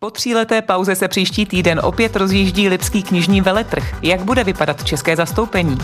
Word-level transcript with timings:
Po 0.00 0.10
tříleté 0.10 0.62
pauze 0.62 0.94
se 0.94 1.08
příští 1.08 1.46
týden 1.46 1.80
opět 1.82 2.16
rozjíždí 2.16 2.68
Lipský 2.68 3.02
knižní 3.02 3.40
veletrh. 3.40 3.84
Jak 4.02 4.20
bude 4.20 4.44
vypadat 4.44 4.84
české 4.84 5.16
zastoupení? 5.16 5.78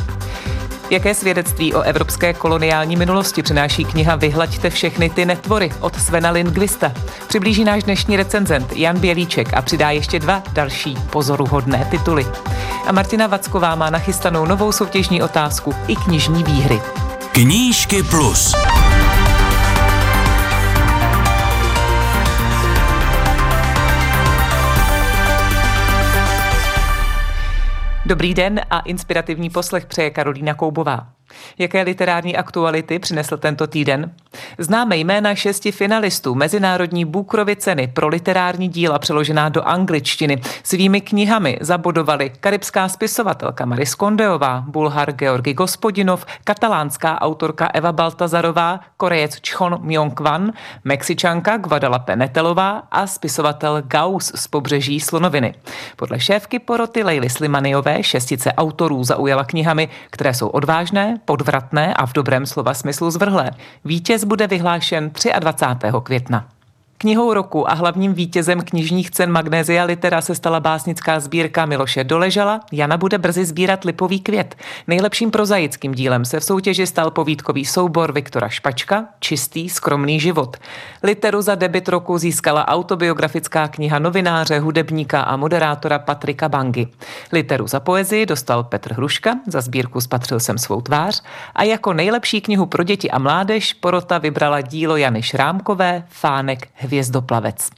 Jaké 0.91 1.15
svědectví 1.15 1.75
o 1.75 1.81
evropské 1.81 2.33
koloniální 2.33 2.97
minulosti 2.97 3.43
přináší 3.43 3.85
kniha 3.85 4.17
Vyhlaďte 4.17 4.71
všechny 4.71 5.11
ty 5.11 5.25
netvory 5.25 5.73
od 5.81 6.01
Svena 6.01 6.31
Lindgvista? 6.31 6.93
Přiblíží 7.29 7.65
náš 7.65 7.83
dnešní 7.83 8.17
recenzent 8.17 8.73
Jan 8.73 8.99
Bělíček 8.99 9.55
a 9.55 9.63
přidá 9.63 9.91
ještě 9.91 10.19
dva 10.19 10.43
další 10.53 10.95
pozoruhodné 11.11 11.87
tituly. 11.91 12.27
A 12.87 12.93
Martina 12.93 13.27
Vacková 13.27 13.75
má 13.75 13.91
nachystanou 13.91 14.47
novou 14.47 14.73
soutěžní 14.73 15.23
otázku 15.23 15.75
i 15.89 15.97
knižní 15.97 16.45
výhry. 16.45 16.83
Knížky 17.33 18.03
plus. 18.03 18.55
Dobrý 28.07 28.35
den 28.35 28.61
a 28.71 28.81
inspirativní 28.81 29.51
poslech 29.51 29.87
přeje 29.87 30.11
Karolína 30.11 30.55
Koubová. 30.55 31.13
Jaké 31.59 31.83
literární 31.83 32.37
aktuality 32.37 32.99
přinesl 32.99 33.37
tento 33.37 33.67
týden? 33.67 34.13
Známe 34.59 34.97
jména 34.97 35.35
šesti 35.35 35.73
finalistů 35.73 36.35
Mezinárodní 36.35 37.05
Bukrovy 37.05 37.57
ceny 37.57 37.87
pro 37.87 38.09
literární 38.09 38.69
díla 38.69 38.99
přeložená 38.99 39.49
do 39.49 39.63
angličtiny. 39.63 40.41
Svými 40.63 41.01
knihami 41.01 41.59
zabodovali 41.61 42.33
karibská 42.41 42.89
spisovatelka 42.89 43.65
Maris 43.65 43.95
Kondeová, 43.95 44.65
bulhar 44.67 45.13
Georgi 45.13 45.55
Gospodinov, 45.55 46.27
katalánská 46.45 47.21
autorka 47.21 47.71
Eva 47.75 47.93
Baltazarová, 47.93 48.81
korejec 48.97 49.39
Chon 49.51 49.79
Myung-kwan, 49.83 50.53
mexičanka 50.85 51.57
Guadalupe 51.57 52.17
Netelová 52.17 52.83
a 52.91 53.07
spisovatel 53.07 53.83
Gauss 53.83 54.33
z 54.35 54.47
pobřeží 54.47 55.01
Slonoviny. 55.01 55.55
Podle 55.97 56.21
šéfky 56.21 56.59
poroty 56.59 57.03
Lejly 57.03 57.31
Slimaniové 57.31 58.03
šestice 58.03 58.53
autorů 58.53 59.05
zaujala 59.05 59.45
knihami, 59.45 59.89
které 60.11 60.35
jsou 60.35 60.49
odvážné, 60.49 61.21
podvratné 61.25 61.95
a 61.95 62.07
v 62.07 62.13
dobrém 62.13 62.47
slova 62.47 62.75
smyslu 62.75 63.11
zvrhlé. 63.11 63.51
Vítěz 63.85 64.25
bude 64.25 64.47
vyhlášen 64.47 65.11
23. 65.41 65.89
května. 66.03 66.54
Knihou 67.05 67.35
roku 67.35 67.71
a 67.71 67.75
hlavním 67.75 68.15
vítězem 68.15 68.61
knižních 68.61 69.11
cen 69.11 69.31
Magnézia 69.31 69.85
Litera 69.85 70.21
se 70.21 70.35
stala 70.35 70.61
básnická 70.61 71.21
sbírka 71.21 71.67
Miloše 71.67 72.05
Doležala. 72.05 72.61
Jana 72.73 72.97
bude 72.97 73.19
brzy 73.19 73.45
sbírat 73.45 73.85
Lipový 73.85 74.21
květ. 74.21 74.55
Nejlepším 74.87 75.31
prozaickým 75.31 75.95
dílem 75.95 76.25
se 76.25 76.41
v 76.41 76.45
soutěži 76.45 76.87
stal 76.87 77.11
povídkový 77.11 77.65
soubor 77.65 78.13
Viktora 78.13 78.49
Špačka 78.49 79.05
Čistý, 79.21 79.69
skromný 79.69 80.21
život. 80.21 80.57
Literu 81.03 81.43
za 81.43 81.55
debit 81.55 81.89
roku 81.89 82.19
získala 82.19 82.69
autobiografická 82.69 83.69
kniha 83.69 83.99
novináře, 83.99 84.59
hudebníka 84.59 85.21
a 85.21 85.37
moderátora 85.37 85.99
Patrika 85.99 86.49
Bangy. 86.49 86.87
Literu 87.33 87.67
za 87.67 87.81
poezii 87.81 88.27
dostal 88.27 88.65
Petr 88.65 88.93
Hruška, 88.93 89.35
za 89.47 89.61
sbírku 89.61 90.01
Spatřil 90.01 90.41
jsem 90.41 90.59
svou 90.59 90.81
tvář 90.81 91.23
a 91.55 91.63
jako 91.63 91.93
nejlepší 91.93 92.41
knihu 92.41 92.67
pro 92.67 92.83
děti 92.83 93.11
a 93.11 93.19
mládež 93.19 93.73
porota 93.73 94.19
vybrala 94.19 94.61
dílo 94.61 94.97
Jany 94.97 95.23
Šrámkové 95.23 96.05
Fánek 96.09 96.69
hvězdoplavec. 96.95 97.71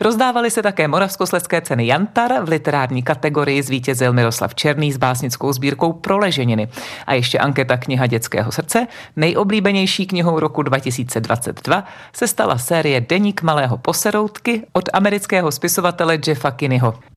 Rozdávali 0.00 0.50
se 0.50 0.62
také 0.62 0.88
moravskoslezské 0.88 1.60
ceny 1.60 1.86
Jantar, 1.86 2.44
v 2.44 2.48
literární 2.48 3.02
kategorii 3.02 3.62
zvítězil 3.62 4.12
Miroslav 4.12 4.54
Černý 4.54 4.92
s 4.92 4.96
básnickou 4.96 5.52
sbírkou 5.52 5.92
Proleženiny. 5.92 6.68
A 7.06 7.14
ještě 7.14 7.38
anketa 7.38 7.76
kniha 7.76 8.06
dětského 8.06 8.52
srdce, 8.52 8.86
nejoblíbenější 9.16 10.06
knihou 10.06 10.40
roku 10.40 10.62
2022, 10.62 11.84
se 12.12 12.28
stala 12.28 12.58
série 12.58 13.00
Deník 13.00 13.42
malého 13.42 13.78
poseroutky 13.78 14.62
od 14.72 14.88
amerického 14.92 15.52
spisovatele 15.52 16.18
Jeffa 16.26 16.50
Kinneyho. 16.50 17.11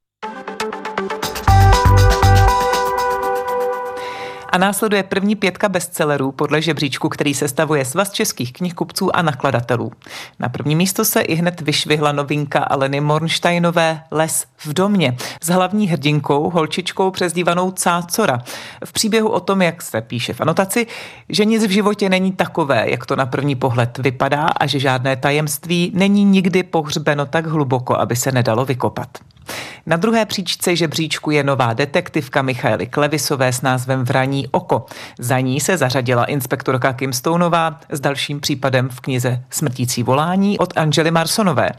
A 4.49 4.57
následuje 4.57 5.03
první 5.03 5.35
pětka 5.35 5.69
bestsellerů 5.69 6.31
podle 6.31 6.61
žebříčku, 6.61 7.09
který 7.09 7.33
sestavuje 7.33 7.85
Svaz 7.85 8.11
českých 8.11 8.53
knihkupců 8.53 9.15
a 9.15 9.21
nakladatelů. 9.21 9.91
Na 10.39 10.49
první 10.49 10.75
místo 10.75 11.05
se 11.05 11.21
i 11.21 11.35
hned 11.35 11.61
vyšvihla 11.61 12.11
novinka 12.11 12.59
Aleny 12.59 13.01
Mornsteinové 13.01 14.03
Les 14.11 14.45
v 14.57 14.73
domě 14.73 15.17
s 15.43 15.47
hlavní 15.47 15.87
hrdinkou, 15.87 16.49
holčičkou 16.49 17.11
přezdívanou 17.11 17.71
Cácora. 17.71 18.43
V 18.85 18.91
příběhu 18.91 19.29
o 19.29 19.39
tom, 19.39 19.61
jak 19.61 19.81
se 19.81 20.01
píše 20.01 20.33
v 20.33 20.41
anotaci, 20.41 20.87
že 21.29 21.45
nic 21.45 21.65
v 21.65 21.69
životě 21.69 22.09
není 22.09 22.31
takové, 22.31 22.89
jak 22.89 23.05
to 23.05 23.15
na 23.15 23.25
první 23.25 23.55
pohled 23.55 23.97
vypadá 23.97 24.45
a 24.45 24.65
že 24.65 24.79
žádné 24.79 25.15
tajemství 25.15 25.91
není 25.95 26.23
nikdy 26.23 26.63
pohřbeno 26.63 27.25
tak 27.25 27.45
hluboko, 27.45 27.99
aby 27.99 28.15
se 28.15 28.31
nedalo 28.31 28.65
vykopat. 28.65 29.07
Na 29.85 29.97
druhé 29.97 30.25
příčce 30.25 30.75
žebříčku 30.75 31.31
je 31.31 31.43
nová 31.43 31.73
detektivka 31.73 32.41
Michaely 32.41 32.87
Klevisové 32.87 33.53
s 33.53 33.61
názvem 33.61 34.03
Vraní 34.03 34.47
oko. 34.47 34.85
Za 35.19 35.39
ní 35.39 35.59
se 35.59 35.77
zařadila 35.77 36.25
inspektorka 36.25 36.93
Kim 36.93 37.13
Stoneová 37.13 37.79
s 37.89 37.99
dalším 37.99 38.39
případem 38.39 38.89
v 38.89 38.99
knize 38.99 39.43
Smrtící 39.49 40.03
volání 40.03 40.59
od 40.59 40.77
Angely 40.77 41.11
Marsonové. 41.11 41.69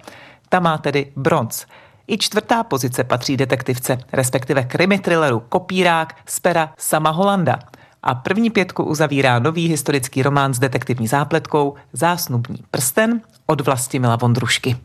Ta 0.48 0.60
má 0.60 0.78
tedy 0.78 1.12
bronz. 1.16 1.66
I 2.08 2.18
čtvrtá 2.18 2.64
pozice 2.64 3.04
patří 3.04 3.36
detektivce, 3.36 3.98
respektive 4.12 4.64
krimi 4.64 4.98
thrilleru 4.98 5.40
Kopírák 5.48 6.14
z 6.26 6.40
pera 6.40 6.72
Sama 6.78 7.10
Holanda. 7.10 7.58
A 8.02 8.14
první 8.14 8.50
pětku 8.50 8.84
uzavírá 8.84 9.38
nový 9.38 9.68
historický 9.68 10.22
román 10.22 10.54
s 10.54 10.58
detektivní 10.58 11.06
zápletkou 11.06 11.74
Zásnubní 11.92 12.58
prsten 12.70 13.20
od 13.46 13.60
Vlastimila 13.60 14.16
Vondrušky. 14.16 14.76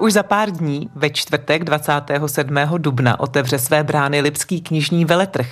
Už 0.00 0.12
za 0.12 0.22
pár 0.22 0.50
dní, 0.50 0.90
ve 0.94 1.10
čtvrtek 1.10 1.64
27. 1.64 2.54
dubna, 2.76 3.20
otevře 3.20 3.58
své 3.58 3.84
brány 3.84 4.20
Lipský 4.20 4.60
knižní 4.60 5.04
veletrh. 5.04 5.46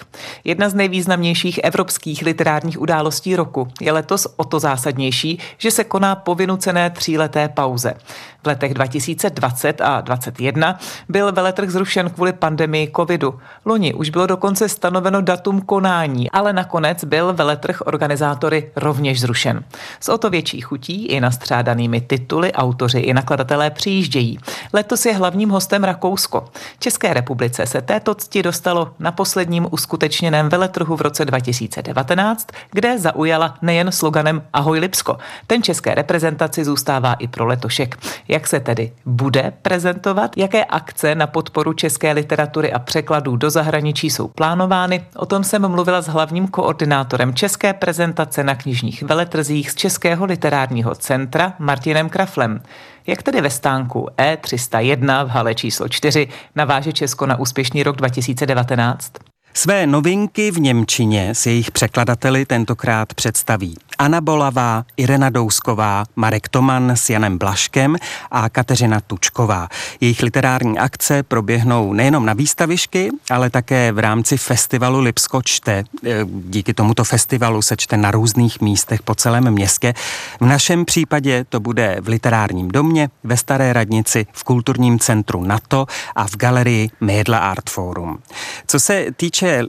Jedna 0.44 0.68
z 0.68 0.74
nejvýznamnějších 0.74 1.60
evropských 1.62 2.22
literárních 2.22 2.80
událostí 2.80 3.36
roku 3.36 3.68
je 3.80 3.92
letos 3.92 4.26
o 4.36 4.44
to 4.44 4.58
zásadnější, 4.58 5.38
že 5.58 5.70
se 5.70 5.84
koná 5.84 6.14
po 6.14 6.34
vynucené 6.34 6.90
tříleté 6.90 7.48
pauze. 7.48 7.94
V 8.42 8.46
letech 8.46 8.74
2020 8.74 9.80
a 9.80 10.00
2021 10.00 10.78
byl 11.08 11.32
veletrh 11.32 11.70
zrušen 11.70 12.10
kvůli 12.10 12.32
pandemii 12.32 12.92
covidu. 12.96 13.38
Loni 13.64 13.94
už 13.94 14.10
bylo 14.10 14.26
dokonce 14.26 14.68
stanoveno 14.68 15.20
datum 15.20 15.60
konání, 15.60 16.30
ale 16.30 16.52
nakonec 16.52 17.04
byl 17.04 17.32
veletrh 17.32 17.82
organizátory 17.86 18.70
rovněž 18.76 19.20
zrušen. 19.20 19.64
S 20.00 20.08
o 20.08 20.18
to 20.18 20.30
větší 20.30 20.60
chutí 20.60 21.06
i 21.06 21.20
nastřádanými 21.20 22.00
tituly 22.00 22.52
autoři 22.52 22.98
i 22.98 23.14
nakladatelé 23.14 23.70
přijíždějí. 23.70 24.35
Letos 24.72 25.06
je 25.06 25.14
hlavním 25.14 25.50
hostem 25.50 25.84
Rakousko. 25.84 26.44
České 26.78 27.14
republice 27.14 27.66
se 27.66 27.82
této 27.82 28.14
cti 28.14 28.42
dostalo 28.42 28.92
na 28.98 29.12
posledním 29.12 29.68
uskutečněném 29.70 30.48
veletrhu 30.48 30.96
v 30.96 31.00
roce 31.00 31.24
2019, 31.24 32.46
kde 32.72 32.98
zaujala 32.98 33.54
nejen 33.62 33.92
sloganem 33.92 34.42
Ahoj 34.52 34.78
Lipsko. 34.78 35.18
Ten 35.46 35.62
české 35.62 35.94
reprezentaci 35.94 36.64
zůstává 36.64 37.14
i 37.14 37.28
pro 37.28 37.46
letošek. 37.46 37.98
Jak 38.28 38.46
se 38.46 38.60
tedy 38.60 38.92
bude 39.06 39.52
prezentovat? 39.62 40.36
Jaké 40.36 40.64
akce 40.64 41.14
na 41.14 41.26
podporu 41.26 41.72
české 41.72 42.12
literatury 42.12 42.72
a 42.72 42.78
překladů 42.78 43.36
do 43.36 43.50
zahraničí 43.50 44.10
jsou 44.10 44.28
plánovány? 44.28 45.04
O 45.16 45.26
tom 45.26 45.44
jsem 45.44 45.68
mluvila 45.68 46.02
s 46.02 46.08
hlavním 46.08 46.48
koordinátorem 46.48 47.34
české 47.34 47.72
prezentace 47.72 48.44
na 48.44 48.54
knižních 48.54 49.02
veletrzích 49.02 49.70
z 49.70 49.74
Českého 49.74 50.24
literárního 50.24 50.94
centra 50.94 51.52
Martinem 51.58 52.08
Kraflem. 52.08 52.62
Jak 53.06 53.22
tedy 53.22 53.40
ve 53.40 53.50
stánku 53.50 54.08
E301 54.18 55.24
v 55.24 55.28
hale 55.28 55.54
číslo 55.54 55.88
4 55.88 56.28
naváže 56.54 56.92
Česko 56.92 57.26
na 57.26 57.38
úspěšný 57.38 57.82
rok 57.82 57.96
2019? 57.96 59.12
Své 59.54 59.86
novinky 59.86 60.50
v 60.50 60.60
Němčině 60.60 61.34
s 61.34 61.46
jejich 61.46 61.70
překladateli 61.70 62.46
tentokrát 62.46 63.14
představí 63.14 63.76
Anna 63.98 64.20
Bolavá, 64.20 64.84
Irena 64.96 65.30
Dousková, 65.30 66.04
Marek 66.16 66.48
Toman 66.48 66.90
s 66.90 67.10
Janem 67.10 67.38
Blaškem 67.38 67.96
a 68.30 68.48
Kateřina 68.48 69.00
Tučková. 69.00 69.68
Jejich 70.00 70.22
literární 70.22 70.78
akce 70.78 71.22
proběhnou 71.22 71.92
nejenom 71.92 72.26
na 72.26 72.32
výstavišky, 72.32 73.10
ale 73.30 73.50
také 73.50 73.92
v 73.92 73.98
rámci 73.98 74.36
festivalu 74.36 75.00
Lipsko 75.00 75.42
čte. 75.42 75.72
E, 75.72 75.84
díky 76.24 76.74
tomuto 76.74 77.04
festivalu 77.04 77.62
se 77.62 77.76
čte 77.76 77.96
na 77.96 78.10
různých 78.10 78.60
místech 78.60 79.02
po 79.02 79.14
celém 79.14 79.50
městě. 79.50 79.94
V 80.40 80.46
našem 80.46 80.84
případě 80.84 81.44
to 81.48 81.60
bude 81.60 81.96
v 82.00 82.08
literárním 82.08 82.68
domě, 82.68 83.08
ve 83.24 83.36
Staré 83.36 83.72
radnici, 83.72 84.26
v 84.32 84.44
kulturním 84.44 84.98
centru 84.98 85.44
NATO 85.44 85.86
a 86.16 86.26
v 86.28 86.36
galerii 86.36 86.90
Médla 87.00 87.38
Art 87.38 87.70
Forum. 87.70 88.18
Co 88.66 88.80
se 88.80 89.06
týče 89.16 89.62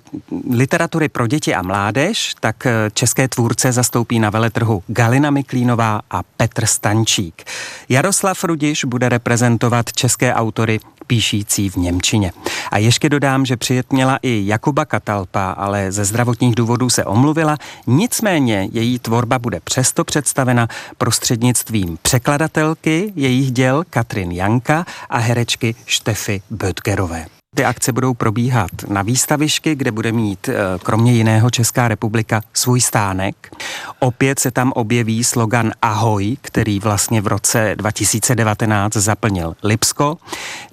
literatury 0.52 1.10
pro 1.10 1.28
děti 1.28 1.56
a 1.56 1.62
mládež, 1.62 2.36
tak 2.40 2.66
e, 2.66 2.72
české 2.94 3.28
tvůrce 3.28 3.72
zastoupí 3.72 4.17
na 4.20 4.30
veletrhu 4.30 4.84
Galina 4.88 5.30
Miklínová 5.30 6.02
a 6.12 6.24
Petr 6.24 6.66
Stančík. 6.66 7.44
Jaroslav 7.90 8.44
Rudiš 8.44 8.86
bude 8.86 9.10
reprezentovat 9.10 9.94
české 9.94 10.34
autory 10.34 10.80
píšící 11.08 11.70
v 11.70 11.76
Němčině. 11.76 12.32
A 12.72 12.78
ještě 12.78 13.10
dodám, 13.10 13.46
že 13.46 13.58
přijet 13.58 13.94
měla 13.94 14.20
i 14.22 14.44
Jakuba 14.46 14.86
Katalpa, 14.86 15.52
ale 15.52 15.92
ze 15.92 16.06
zdravotních 16.06 16.56
důvodů 16.56 16.90
se 16.90 17.06
omluvila, 17.06 17.58
nicméně 17.88 18.70
její 18.72 19.00
tvorba 19.00 19.40
bude 19.40 19.60
přesto 19.60 20.04
představena 20.04 20.68
prostřednictvím 20.98 21.98
překladatelky 22.02 23.14
jejich 23.16 23.52
děl 23.52 23.84
Katrin 23.90 24.32
Janka 24.32 24.86
a 25.10 25.18
herečky 25.18 25.76
Štefy 25.86 26.42
Böttgerové. 26.52 27.37
Ty 27.56 27.66
akce 27.66 27.92
budou 27.92 28.14
probíhat 28.14 28.72
na 28.88 29.02
výstavišky, 29.02 29.76
kde 29.76 29.92
bude 29.92 30.12
mít 30.12 30.50
eh, 30.50 30.54
kromě 30.84 31.14
jiného 31.14 31.50
Česká 31.50 31.88
republika 31.88 32.42
svůj 32.54 32.82
stánek. 32.82 33.52
Opět 34.00 34.40
se 34.40 34.52
tam 34.52 34.72
objeví 34.76 35.24
slogan 35.24 35.72
Ahoj, 35.82 36.38
který 36.42 36.80
vlastně 36.80 37.22
v 37.22 37.28
roce 37.28 37.76
2019 37.76 38.94
zaplnil 38.94 39.56
Lipsko. 39.64 40.18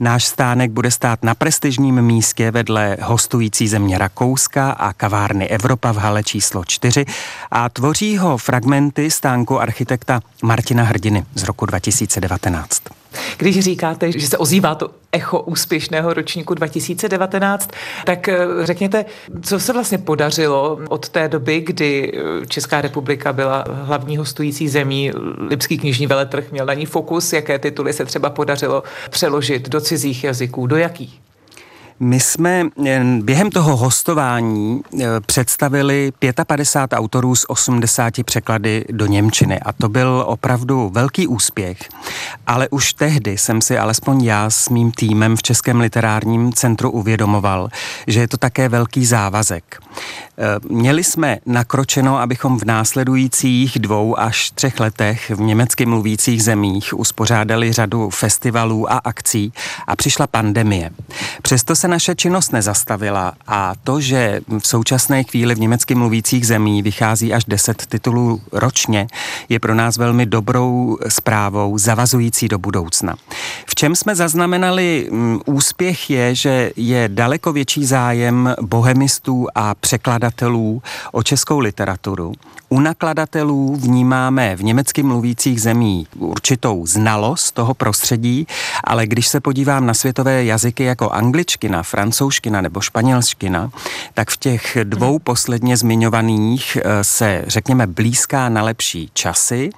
Náš 0.00 0.24
stánek 0.24 0.70
bude 0.70 0.90
stát 0.90 1.22
na 1.22 1.34
prestižním 1.34 2.02
místě 2.02 2.50
vedle 2.50 2.96
hostující 3.02 3.68
země 3.68 3.98
Rakouska 3.98 4.70
a 4.70 4.92
kavárny 4.92 5.48
Evropa 5.48 5.92
v 5.92 5.96
hale 5.96 6.22
číslo 6.22 6.64
4 6.64 7.04
a 7.50 7.68
tvoří 7.68 8.18
ho 8.18 8.38
fragmenty 8.38 9.10
stánku 9.10 9.60
architekta 9.60 10.20
Martina 10.42 10.84
Hrdiny 10.84 11.24
z 11.34 11.42
roku 11.42 11.66
2019. 11.66 13.03
Když 13.38 13.60
říkáte, 13.60 14.12
že 14.12 14.26
se 14.26 14.38
ozývá 14.38 14.74
to 14.74 14.90
echo 15.12 15.40
úspěšného 15.40 16.14
ročníku 16.14 16.54
2019, 16.54 17.70
tak 18.04 18.28
eh, 18.28 18.46
řekněte, 18.62 19.04
co 19.42 19.60
se 19.60 19.72
vlastně 19.72 19.98
podařilo 19.98 20.78
od 20.88 21.08
té 21.08 21.28
doby, 21.28 21.60
kdy 21.60 22.12
eh, 22.14 22.46
Česká 22.46 22.80
republika 22.80 23.32
byla 23.32 23.64
hlavní 23.84 24.16
hostující 24.16 24.68
zemí, 24.68 25.12
Lipský 25.48 25.78
knižní 25.78 26.06
veletrh 26.06 26.52
měl 26.52 26.66
na 26.66 26.74
ní 26.74 26.86
fokus, 26.86 27.32
jaké 27.32 27.58
tituly 27.58 27.92
se 27.92 28.04
třeba 28.04 28.30
podařilo 28.30 28.82
přeložit 29.10 29.68
do 29.68 29.80
cizích 29.80 30.24
jazyků, 30.24 30.66
do 30.66 30.76
jakých? 30.76 31.20
My 32.00 32.20
jsme 32.20 32.66
eh, 32.86 33.04
během 33.22 33.50
toho 33.50 33.76
hostování 33.76 34.80
představili 35.26 36.12
55 36.46 36.98
autorů 36.98 37.36
z 37.36 37.44
80 37.48 38.14
překlady 38.24 38.84
do 38.90 39.06
Němčiny 39.06 39.60
a 39.60 39.72
to 39.72 39.88
byl 39.88 40.24
opravdu 40.26 40.90
velký 40.94 41.26
úspěch. 41.26 41.78
Ale 42.46 42.68
už 42.68 42.92
tehdy 42.92 43.38
jsem 43.38 43.60
si 43.60 43.78
alespoň 43.78 44.24
já 44.24 44.50
s 44.50 44.68
mým 44.68 44.92
týmem 44.92 45.36
v 45.36 45.42
Českém 45.42 45.80
literárním 45.80 46.52
centru 46.52 46.90
uvědomoval, 46.90 47.68
že 48.06 48.20
je 48.20 48.28
to 48.28 48.36
také 48.36 48.68
velký 48.68 49.06
závazek. 49.06 49.80
Eh, 50.38 50.44
měli 50.68 51.04
jsme 51.04 51.38
nakročeno, 51.46 52.18
abychom 52.18 52.58
v 52.58 52.64
následujících 52.64 53.78
dvou 53.78 54.18
až 54.18 54.50
třech 54.50 54.80
letech 54.80 55.30
v 55.30 55.40
německy 55.40 55.86
mluvících 55.86 56.42
zemích 56.42 56.98
uspořádali 56.98 57.72
řadu 57.72 58.10
festivalů 58.10 58.92
a 58.92 58.98
akcí 58.98 59.52
a 59.86 59.96
přišla 59.96 60.26
pandemie. 60.26 60.90
Přesto 61.42 61.76
se 61.76 61.88
naše 61.88 62.14
činnost 62.14 62.52
nezastavila 62.52 63.32
a 63.46 63.72
to, 63.84 64.00
že 64.00 64.40
v 64.58 64.66
současné 64.66 65.24
chvíli 65.24 65.54
v 65.54 65.60
německy 65.60 65.94
mluvících 65.94 66.46
zemí 66.46 66.82
vychází 66.82 67.34
až 67.34 67.44
10 67.44 67.86
titulů 67.86 68.40
ročně, 68.52 69.06
je 69.48 69.60
pro 69.60 69.74
nás 69.74 69.96
velmi 69.96 70.26
dobrou 70.26 70.98
zprávou, 71.08 71.78
zavazující 71.78 72.48
do 72.48 72.58
budoucna. 72.58 73.14
V 73.66 73.74
čem 73.74 73.96
jsme 73.96 74.16
zaznamenali 74.16 75.08
mm, 75.10 75.40
úspěch 75.46 76.10
je, 76.10 76.34
že 76.34 76.70
je 76.76 77.08
daleko 77.12 77.52
větší 77.52 77.84
zájem 77.84 78.54
bohemistů 78.60 79.46
a 79.54 79.74
překladatelů 79.84 80.82
o 81.12 81.22
českou 81.22 81.58
literaturu. 81.58 82.32
U 82.68 82.80
nakladatelů 82.80 83.76
vnímáme 83.76 84.56
v 84.56 84.64
německy 84.64 85.02
mluvících 85.02 85.60
zemí 85.60 86.06
určitou 86.18 86.86
znalost 86.86 87.52
toho 87.52 87.74
prostředí, 87.74 88.46
ale 88.84 89.06
když 89.06 89.28
se 89.28 89.40
podívám 89.40 89.86
na 89.86 89.94
světové 89.94 90.44
jazyky 90.44 90.84
jako 90.84 91.10
angličtina, 91.10 91.82
francouzština 91.82 92.60
nebo 92.60 92.80
španělština, 92.80 93.70
tak 94.14 94.30
v 94.30 94.36
těch 94.36 94.78
dvou 94.84 95.18
posledně 95.18 95.76
zmiňovaných 95.76 96.76
eh, 96.76 97.04
se, 97.04 97.44
řekněme, 97.46 97.86
blízká 97.86 98.48
na 98.48 98.62
lepší 98.62 99.10
časy. 99.14 99.70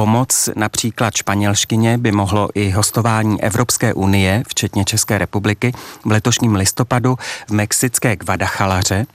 Pomoc 0.00 0.48
například 0.56 1.14
španělštině 1.16 1.98
by 1.98 2.12
mohlo 2.12 2.48
i 2.54 2.70
hostování 2.70 3.42
Evropské 3.42 3.94
unie, 3.94 4.42
včetně 4.48 4.84
České 4.84 5.18
republiky, 5.18 5.72
v 6.04 6.10
letošním 6.10 6.54
listopadu 6.54 7.18
v 7.48 7.50
mexické 7.50 8.16
Guadachalaře. 8.16 9.06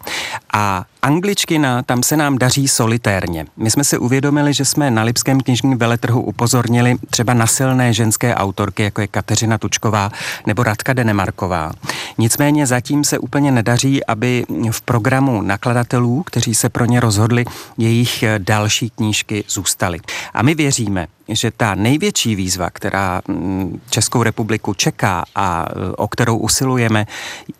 A 0.53 0.85
Angličtina, 1.01 1.83
tam 1.83 2.03
se 2.03 2.17
nám 2.17 2.37
daří 2.37 2.67
solitérně. 2.67 3.45
My 3.57 3.71
jsme 3.71 3.83
si 3.83 3.97
uvědomili, 3.97 4.53
že 4.53 4.65
jsme 4.65 4.91
na 4.91 5.03
Lipském 5.03 5.41
knižním 5.41 5.77
veletrhu 5.77 6.21
upozornili 6.21 6.95
třeba 7.09 7.33
na 7.33 7.47
silné 7.47 7.93
ženské 7.93 8.35
autorky, 8.35 8.83
jako 8.83 9.01
je 9.01 9.07
Kateřina 9.07 9.57
Tučková 9.57 10.11
nebo 10.45 10.63
Radka 10.63 10.93
Denemarková. 10.93 11.71
Nicméně 12.17 12.67
zatím 12.67 13.03
se 13.03 13.19
úplně 13.19 13.51
nedaří, 13.51 14.05
aby 14.05 14.45
v 14.71 14.81
programu 14.81 15.41
nakladatelů, 15.41 16.23
kteří 16.23 16.55
se 16.55 16.69
pro 16.69 16.85
ně 16.85 16.99
rozhodli, 16.99 17.45
jejich 17.77 18.23
další 18.37 18.89
knížky 18.89 19.43
zůstaly. 19.49 19.99
A 20.33 20.41
my 20.41 20.55
věříme, 20.55 20.74
že 21.27 21.51
ta 21.51 21.75
největší 21.75 22.35
výzva, 22.35 22.69
která 22.69 23.21
mm, 23.27 23.81
Českou 23.89 24.23
republiku 24.23 24.73
čeká 24.73 25.25
a 25.35 25.65
e, 25.69 25.91
o 25.95 26.07
kterou 26.07 26.37
usilujeme 26.37 27.07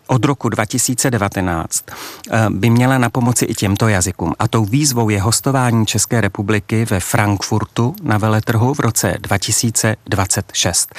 od 0.06 0.24
roku 0.24 0.48
2019, 0.48 1.84
e, 2.30 2.50
by 2.50 2.70
měla 2.70 2.98
na 2.98 3.10
pomoci 3.10 3.44
i 3.44 3.54
těmto 3.54 3.88
jazykům. 3.88 4.34
A 4.38 4.48
tou 4.48 4.64
výzvou 4.64 5.08
je 5.08 5.20
hostování 5.20 5.86
České 5.86 6.20
republiky 6.20 6.84
ve 6.84 7.00
Frankfurtu 7.00 7.94
na 8.02 8.18
veletrhu 8.18 8.74
v 8.74 8.80
roce 8.80 9.16
2026. 9.20 10.94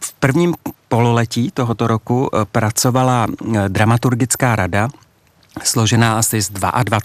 V 0.00 0.12
prvním 0.12 0.54
pololetí 0.88 1.50
tohoto 1.50 1.86
roku 1.86 2.30
e, 2.32 2.44
pracovala 2.44 3.26
dramaturgická 3.68 4.56
rada 4.56 4.88
složená 5.64 6.18
asi 6.18 6.40
z 6.40 6.50
22 6.50 6.98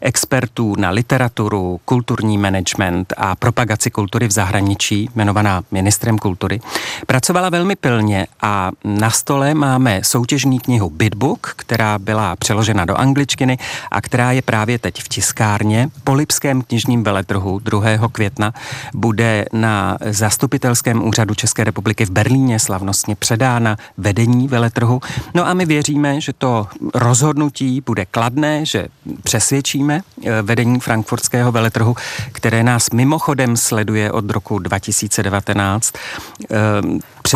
expertů 0.00 0.74
na 0.78 0.90
literaturu, 0.90 1.80
kulturní 1.84 2.38
management 2.38 3.12
a 3.16 3.36
propagaci 3.36 3.90
kultury 3.90 4.28
v 4.28 4.30
zahraničí, 4.30 5.10
jmenovaná 5.14 5.62
ministrem 5.70 6.18
kultury, 6.18 6.60
pracovala 7.06 7.48
velmi 7.48 7.76
pilně 7.76 8.26
a 8.42 8.70
na 8.84 9.10
stole 9.10 9.54
máme 9.54 10.00
soutěžní 10.04 10.60
knihu 10.60 10.90
Bitbook, 10.90 11.52
která 11.56 11.98
byla 11.98 12.36
přeložena 12.36 12.84
do 12.84 12.94
angličtiny 12.94 13.58
a 13.90 14.00
která 14.00 14.32
je 14.32 14.42
právě 14.42 14.78
teď 14.78 15.02
v 15.02 15.08
tiskárně. 15.08 15.88
Po 16.04 16.14
Lipském 16.14 16.62
knižním 16.62 17.04
veletrhu 17.04 17.58
2. 17.58 17.82
května 18.12 18.52
bude 18.94 19.44
na 19.52 19.98
zastupitelském 20.10 21.08
úřadu 21.08 21.34
České 21.34 21.64
republiky 21.64 22.04
v 22.04 22.10
Berlíně 22.10 22.58
slavnostně 22.58 23.16
předána 23.16 23.76
vedení 23.96 24.48
veletrhu. 24.48 25.00
No 25.34 25.46
a 25.46 25.54
my 25.54 25.66
věříme, 25.66 26.20
že 26.20 26.32
to 26.32 26.66
rozhodnutí 26.94 27.67
bude 27.86 28.06
kladné, 28.06 28.64
že 28.66 28.86
přesvědčíme 29.22 30.00
eh, 30.00 30.42
vedení 30.42 30.80
frankfurtského 30.80 31.52
veletrhu, 31.52 31.96
které 32.32 32.62
nás 32.62 32.90
mimochodem 32.90 33.56
sleduje 33.56 34.12
od 34.12 34.30
roku 34.30 34.58
2019. 34.58 35.94
Eh, 36.50 36.56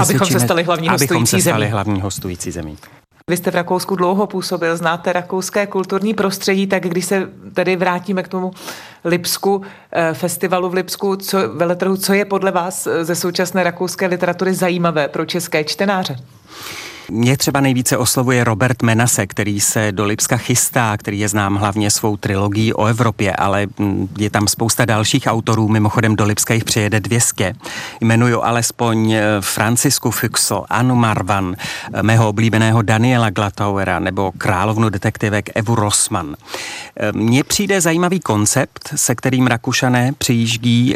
abychom 0.01 0.27
se 0.27 0.41
stali 0.41 0.63
hlavní 0.63 0.89
abychom 0.89 1.27
se 1.27 1.41
stali 1.41 1.65
zemí. 1.65 1.73
hlavní 1.73 2.01
hostující 2.01 2.51
zemí. 2.51 2.77
Vy 3.31 3.37
jste 3.37 3.51
v 3.51 3.55
Rakousku 3.55 3.97
dlouho 3.97 4.27
působil, 4.27 4.77
znáte 4.77 5.13
rakouské 5.13 5.67
kulturní 5.67 6.15
prostředí, 6.15 6.67
tak 6.67 6.83
když 6.83 7.05
se 7.05 7.29
tedy 7.55 7.77
vrátíme 7.77 8.23
k 8.23 8.29
tomu 8.29 8.51
Lipsku, 9.05 9.63
eh, 9.93 10.15
festivalu 10.15 10.69
v 10.69 10.75
Lipsku, 10.75 11.17
co, 11.17 11.39
veletrhu, 11.55 11.97
co 11.97 12.13
je 12.13 12.25
podle 12.25 12.51
vás 12.51 12.89
ze 13.03 13.15
současné 13.15 13.63
rakouské 13.63 14.07
literatury 14.07 14.55
zajímavé 14.55 15.09
pro 15.09 15.25
české 15.25 15.65
čtenáře? 15.65 16.17
Mě 17.11 17.37
třeba 17.37 17.61
nejvíce 17.61 17.97
oslovuje 17.97 18.45
Robert 18.45 18.83
Menase, 18.83 19.27
který 19.27 19.61
se 19.61 19.93
do 19.93 20.05
Lipska 20.05 20.37
chystá, 20.37 20.97
který 20.97 21.19
je 21.19 21.29
znám 21.29 21.57
hlavně 21.57 21.91
svou 21.91 22.17
trilogií 22.17 22.75
o 22.75 22.87
Evropě, 22.87 23.33
ale 23.33 23.67
mm, 23.79 24.09
je 24.19 24.31
tam 24.31 24.49
spousta 24.49 24.85
dalších 24.85 25.27
autorů, 25.27 25.69
mimochodem 25.69 26.17
do 26.17 26.25
Lipska 26.25 26.55
jich 26.55 26.65
přijede 26.65 27.01
200. 27.01 27.55
Jmenuju 28.01 28.43
alespoň 28.43 29.13
eh, 29.13 29.23
Francisku 29.41 30.11
Fuxo, 30.11 30.65
Anu 30.69 30.95
Marvan, 30.95 31.57
eh, 31.93 32.03
mého 32.03 32.29
oblíbeného 32.29 32.83
Daniela 32.83 33.31
Glatauera 33.31 33.99
nebo 33.99 34.33
královnu 34.39 34.89
detektivek 34.89 35.51
Evu 35.55 35.75
Rossman. 35.75 36.37
Eh, 36.97 37.13
mně 37.13 37.45
přijde 37.45 37.81
zajímavý 37.81 38.21
koncept, 38.21 38.91
se 38.97 39.15
kterým 39.15 39.47
Rakušané 39.47 40.13
přijíždí. 40.19 40.95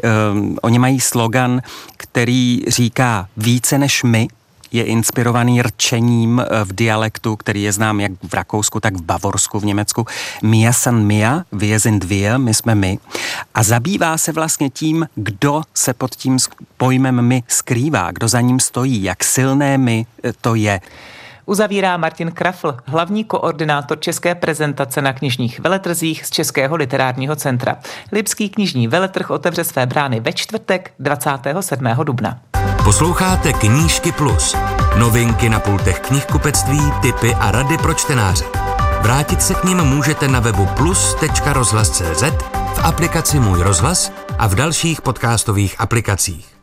Oni 0.62 0.78
mají 0.78 1.00
slogan, 1.00 1.62
který 1.96 2.62
říká 2.68 3.28
více 3.36 3.78
než 3.78 4.02
my, 4.02 4.28
je 4.76 4.84
inspirovaný 4.84 5.62
rčením 5.62 6.40
eh, 6.40 6.64
v 6.64 6.72
dialektu, 6.72 7.36
který 7.36 7.62
je 7.62 7.72
znám 7.72 8.00
jak 8.00 8.12
v 8.22 8.34
Rakousku, 8.34 8.80
tak 8.80 8.94
v 8.96 9.02
Bavorsku, 9.02 9.60
v 9.60 9.64
Německu. 9.64 10.06
Mia 10.42 10.72
san 10.72 11.04
mia, 11.04 11.42
wir 11.52 11.80
sind 11.80 12.04
wir, 12.04 12.38
my 12.38 12.54
jsme 12.54 12.74
my. 12.74 12.98
A 13.54 13.62
zabývá 13.62 14.18
se 14.18 14.32
vlastně 14.32 14.70
tím, 14.70 15.08
kdo 15.14 15.62
se 15.74 15.94
pod 15.94 16.14
tím 16.14 16.38
pojmem 16.76 17.22
my 17.22 17.42
skrývá, 17.48 18.10
kdo 18.12 18.28
za 18.28 18.40
ním 18.40 18.60
stojí, 18.60 19.02
jak 19.02 19.24
silné 19.24 19.78
my 19.78 20.06
eh, 20.24 20.32
to 20.40 20.54
je. 20.54 20.80
Uzavírá 21.46 21.96
Martin 21.96 22.30
Krafl, 22.30 22.76
hlavní 22.84 23.24
koordinátor 23.24 24.00
české 24.00 24.34
prezentace 24.34 25.02
na 25.02 25.12
knižních 25.12 25.60
veletrzích 25.60 26.26
z 26.26 26.30
Českého 26.30 26.76
literárního 26.76 27.36
centra. 27.36 27.76
Lipský 28.12 28.48
knižní 28.48 28.88
veletrh 28.88 29.30
otevře 29.30 29.64
své 29.64 29.86
brány 29.86 30.20
ve 30.20 30.32
čtvrtek 30.32 30.92
27. 30.98 32.04
dubna. 32.04 32.40
Posloucháte 32.86 33.52
Knížky 33.52 34.12
Plus. 34.12 34.56
Novinky 34.98 35.48
na 35.48 35.60
pultech 35.60 36.00
knihkupectví, 36.00 36.80
typy 37.02 37.34
a 37.34 37.50
rady 37.50 37.78
pro 37.78 37.94
čtenáře. 37.94 38.44
Vrátit 39.00 39.42
se 39.42 39.54
k 39.54 39.64
ním 39.64 39.78
můžete 39.82 40.28
na 40.28 40.40
webu 40.40 40.68
plus.rozhlas.cz, 40.76 42.22
v 42.74 42.84
aplikaci 42.84 43.40
Můj 43.40 43.62
rozhlas 43.62 44.12
a 44.38 44.46
v 44.46 44.54
dalších 44.54 45.02
podcastových 45.02 45.80
aplikacích. 45.80 46.55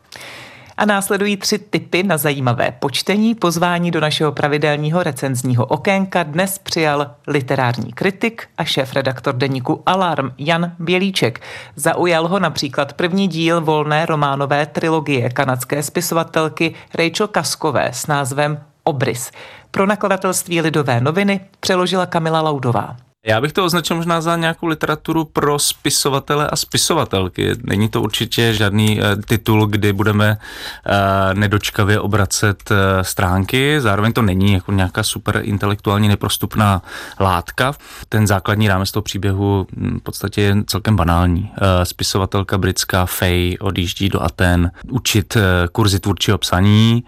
A 0.77 0.85
následují 0.85 1.37
tři 1.37 1.59
typy 1.59 2.03
na 2.03 2.17
zajímavé 2.17 2.71
počtení. 2.79 3.35
Pozvání 3.35 3.91
do 3.91 3.99
našeho 3.99 4.31
pravidelního 4.31 5.03
recenzního 5.03 5.65
okénka 5.65 6.23
dnes 6.23 6.57
přijal 6.57 7.11
literární 7.27 7.93
kritik 7.93 8.47
a 8.57 8.63
šéf-redaktor 8.63 9.35
deníku 9.35 9.83
Alarm 9.85 10.31
Jan 10.37 10.71
Bělíček. 10.79 11.41
Zaujal 11.75 12.27
ho 12.27 12.39
například 12.39 12.93
první 12.93 13.27
díl 13.27 13.61
volné 13.61 14.05
románové 14.05 14.65
trilogie 14.65 15.29
kanadské 15.29 15.83
spisovatelky 15.83 16.73
Rachel 16.93 17.27
Kaskové 17.27 17.89
s 17.93 18.07
názvem 18.07 18.59
Obrys. 18.83 19.31
Pro 19.71 19.85
nakladatelství 19.85 20.61
Lidové 20.61 21.01
noviny 21.01 21.39
přeložila 21.59 22.05
Kamila 22.05 22.41
Laudová. 22.41 22.95
Já 23.25 23.41
bych 23.41 23.53
to 23.53 23.65
označil 23.65 23.95
možná 23.95 24.21
za 24.21 24.35
nějakou 24.35 24.67
literaturu 24.67 25.25
pro 25.25 25.59
spisovatele 25.59 26.47
a 26.47 26.55
spisovatelky. 26.55 27.51
Není 27.63 27.89
to 27.89 28.01
určitě 28.01 28.53
žádný 28.53 28.99
uh, 28.99 29.05
titul, 29.27 29.65
kdy 29.65 29.93
budeme 29.93 30.37
uh, 30.37 31.39
nedočkavě 31.39 31.99
obracet 31.99 32.71
uh, 32.71 32.77
stránky, 33.01 33.81
zároveň 33.81 34.13
to 34.13 34.21
není 34.21 34.53
jako 34.53 34.71
nějaká 34.71 35.03
super 35.03 35.41
intelektuálně 35.43 36.09
neprostupná 36.09 36.81
látka. 37.19 37.73
Ten 38.09 38.27
základní 38.27 38.67
rámec 38.67 38.91
toho 38.91 39.03
příběhu 39.03 39.67
hm, 39.75 39.99
v 39.99 40.03
podstatě 40.03 40.41
je 40.41 40.55
celkem 40.67 40.95
banální. 40.95 41.41
Uh, 41.41 41.67
spisovatelka 41.83 42.57
britská 42.57 43.05
Faye 43.05 43.57
odjíždí 43.59 44.09
do 44.09 44.23
Aten 44.23 44.71
učit 44.91 45.35
uh, 45.35 45.41
kurzy 45.71 45.99
tvůrčího 45.99 46.37
psaní 46.37 47.03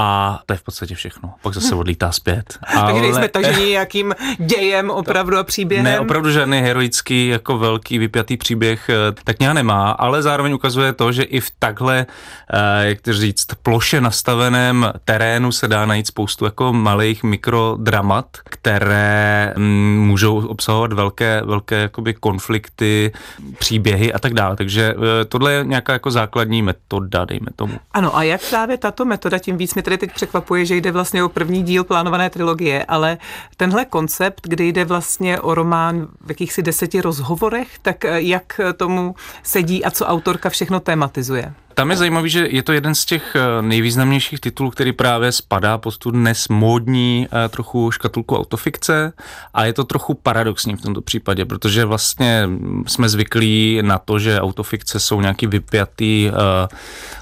a 0.00 0.40
to 0.46 0.52
je 0.52 0.56
v 0.56 0.62
podstatě 0.62 0.94
všechno. 0.94 1.34
Pak 1.42 1.54
zase 1.54 1.74
odlítá 1.74 2.12
zpět. 2.12 2.58
Ale... 2.76 2.92
Takže 2.92 3.02
nejsme 3.02 3.28
taženi 3.28 3.70
nějakým 3.70 4.14
dějem 4.38 4.90
opravdu 4.90 5.38
a 5.38 5.44
příběhem? 5.44 5.84
Ne, 5.84 6.00
opravdu 6.00 6.30
žádný 6.30 6.60
heroický, 6.60 7.28
jako 7.28 7.58
velký 7.58 7.98
vypjatý 7.98 8.36
příběh 8.36 8.88
eh, 8.88 8.94
tak 9.24 9.38
nějak 9.38 9.54
nemá, 9.54 9.90
ale 9.90 10.22
zároveň 10.22 10.52
ukazuje 10.52 10.92
to, 10.92 11.12
že 11.12 11.22
i 11.22 11.40
v 11.40 11.50
takhle, 11.58 12.06
eh, 12.52 12.88
jak 12.88 13.00
to 13.00 13.12
říct, 13.12 13.46
ploše 13.62 14.00
nastaveném 14.00 14.92
terénu 15.04 15.52
se 15.52 15.68
dá 15.68 15.86
najít 15.86 16.06
spoustu 16.06 16.44
jako 16.44 16.72
malých 16.72 17.22
mikrodramat, 17.22 18.26
které 18.44 19.54
mm, 19.56 20.06
můžou 20.06 20.46
obsahovat 20.46 20.92
velké, 20.92 21.42
velké 21.44 21.76
jakoby 21.76 22.14
konflikty, 22.14 23.12
příběhy 23.58 24.12
a 24.12 24.18
tak 24.18 24.34
dále. 24.34 24.56
Takže 24.56 24.94
eh, 24.94 25.24
tohle 25.24 25.52
je 25.52 25.64
nějaká 25.64 25.92
jako 25.92 26.10
základní 26.10 26.62
metoda, 26.62 27.24
dejme 27.24 27.46
tomu. 27.56 27.74
Ano, 27.92 28.16
a 28.16 28.22
jak 28.22 28.40
právě 28.50 28.78
tato 28.78 29.04
metoda, 29.04 29.38
tím 29.38 29.56
víc 29.56 29.74
mě 29.74 29.82
tedy 29.88 29.98
teď 29.98 30.14
překvapuje, 30.14 30.66
že 30.66 30.76
jde 30.76 30.92
vlastně 30.92 31.24
o 31.24 31.28
první 31.28 31.62
díl 31.62 31.84
plánované 31.84 32.30
trilogie, 32.30 32.84
ale 32.84 33.18
tenhle 33.56 33.84
koncept, 33.84 34.40
kdy 34.48 34.68
jde 34.68 34.84
vlastně 34.84 35.40
o 35.40 35.54
román 35.54 36.08
v 36.20 36.28
jakýchsi 36.28 36.62
deseti 36.62 37.00
rozhovorech, 37.00 37.78
tak 37.82 38.04
eh, 38.04 38.20
jak 38.20 38.60
tomu 38.76 39.14
sedí 39.42 39.84
a 39.84 39.90
co 39.90 40.06
autorka 40.06 40.50
všechno 40.50 40.80
tematizuje? 40.80 41.54
Tam 41.78 41.90
je 41.90 41.96
zajímavý, 41.96 42.30
že 42.30 42.46
je 42.50 42.62
to 42.62 42.72
jeden 42.72 42.94
z 42.94 43.04
těch 43.04 43.36
eh, 43.36 43.62
nejvýznamnějších 43.62 44.40
titulů, 44.40 44.70
který 44.70 44.92
právě 44.92 45.32
spadá 45.32 45.78
pod 45.78 45.98
tu 45.98 46.10
dnes 46.10 46.48
módní 46.48 47.28
eh, 47.32 47.48
trochu 47.48 47.90
škatulku 47.90 48.36
autofikce. 48.36 49.12
A 49.54 49.64
je 49.64 49.72
to 49.72 49.84
trochu 49.84 50.14
paradoxní 50.14 50.76
v 50.76 50.82
tomto 50.82 51.02
případě, 51.02 51.44
protože 51.44 51.84
vlastně 51.84 52.48
jsme 52.86 53.08
zvyklí 53.08 53.80
na 53.82 53.98
to, 53.98 54.18
že 54.18 54.40
autofikce 54.40 55.00
jsou 55.00 55.20
nějaký 55.20 55.46
vypjatý 55.46 56.30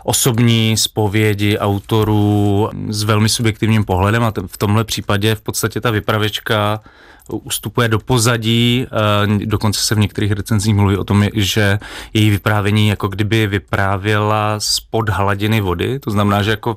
osobní 0.05 0.77
zpovědi 0.77 1.59
autorů 1.59 2.71
s 2.89 3.03
velmi 3.03 3.29
subjektivním 3.29 3.85
pohledem. 3.85 4.25
A 4.25 4.33
v 4.47 4.59
tomhle 4.59 4.85
případě 4.85 5.35
v 5.35 5.41
podstatě 5.41 5.81
ta 5.81 5.91
vypravečka 5.91 6.81
ustupuje 7.29 7.89
do 7.89 7.99
pozadí, 7.99 8.87
eh, 8.87 9.47
dokonce 9.47 9.81
se 9.81 9.95
v 9.95 9.99
některých 9.99 10.33
recenzích 10.33 10.75
mluví 10.75 10.97
o 10.97 11.05
tom, 11.05 11.25
že 11.35 11.79
její 12.15 12.31
vyprávění 12.31 12.89
jako 12.89 13.09
kdyby 13.09 13.47
vyprávěla 13.47 14.61
spod 14.61 15.09
hladiny 15.09 15.61
vody, 15.61 15.99
to 15.99 16.11
znamená, 16.11 16.43
že 16.43 16.51
jako 16.51 16.77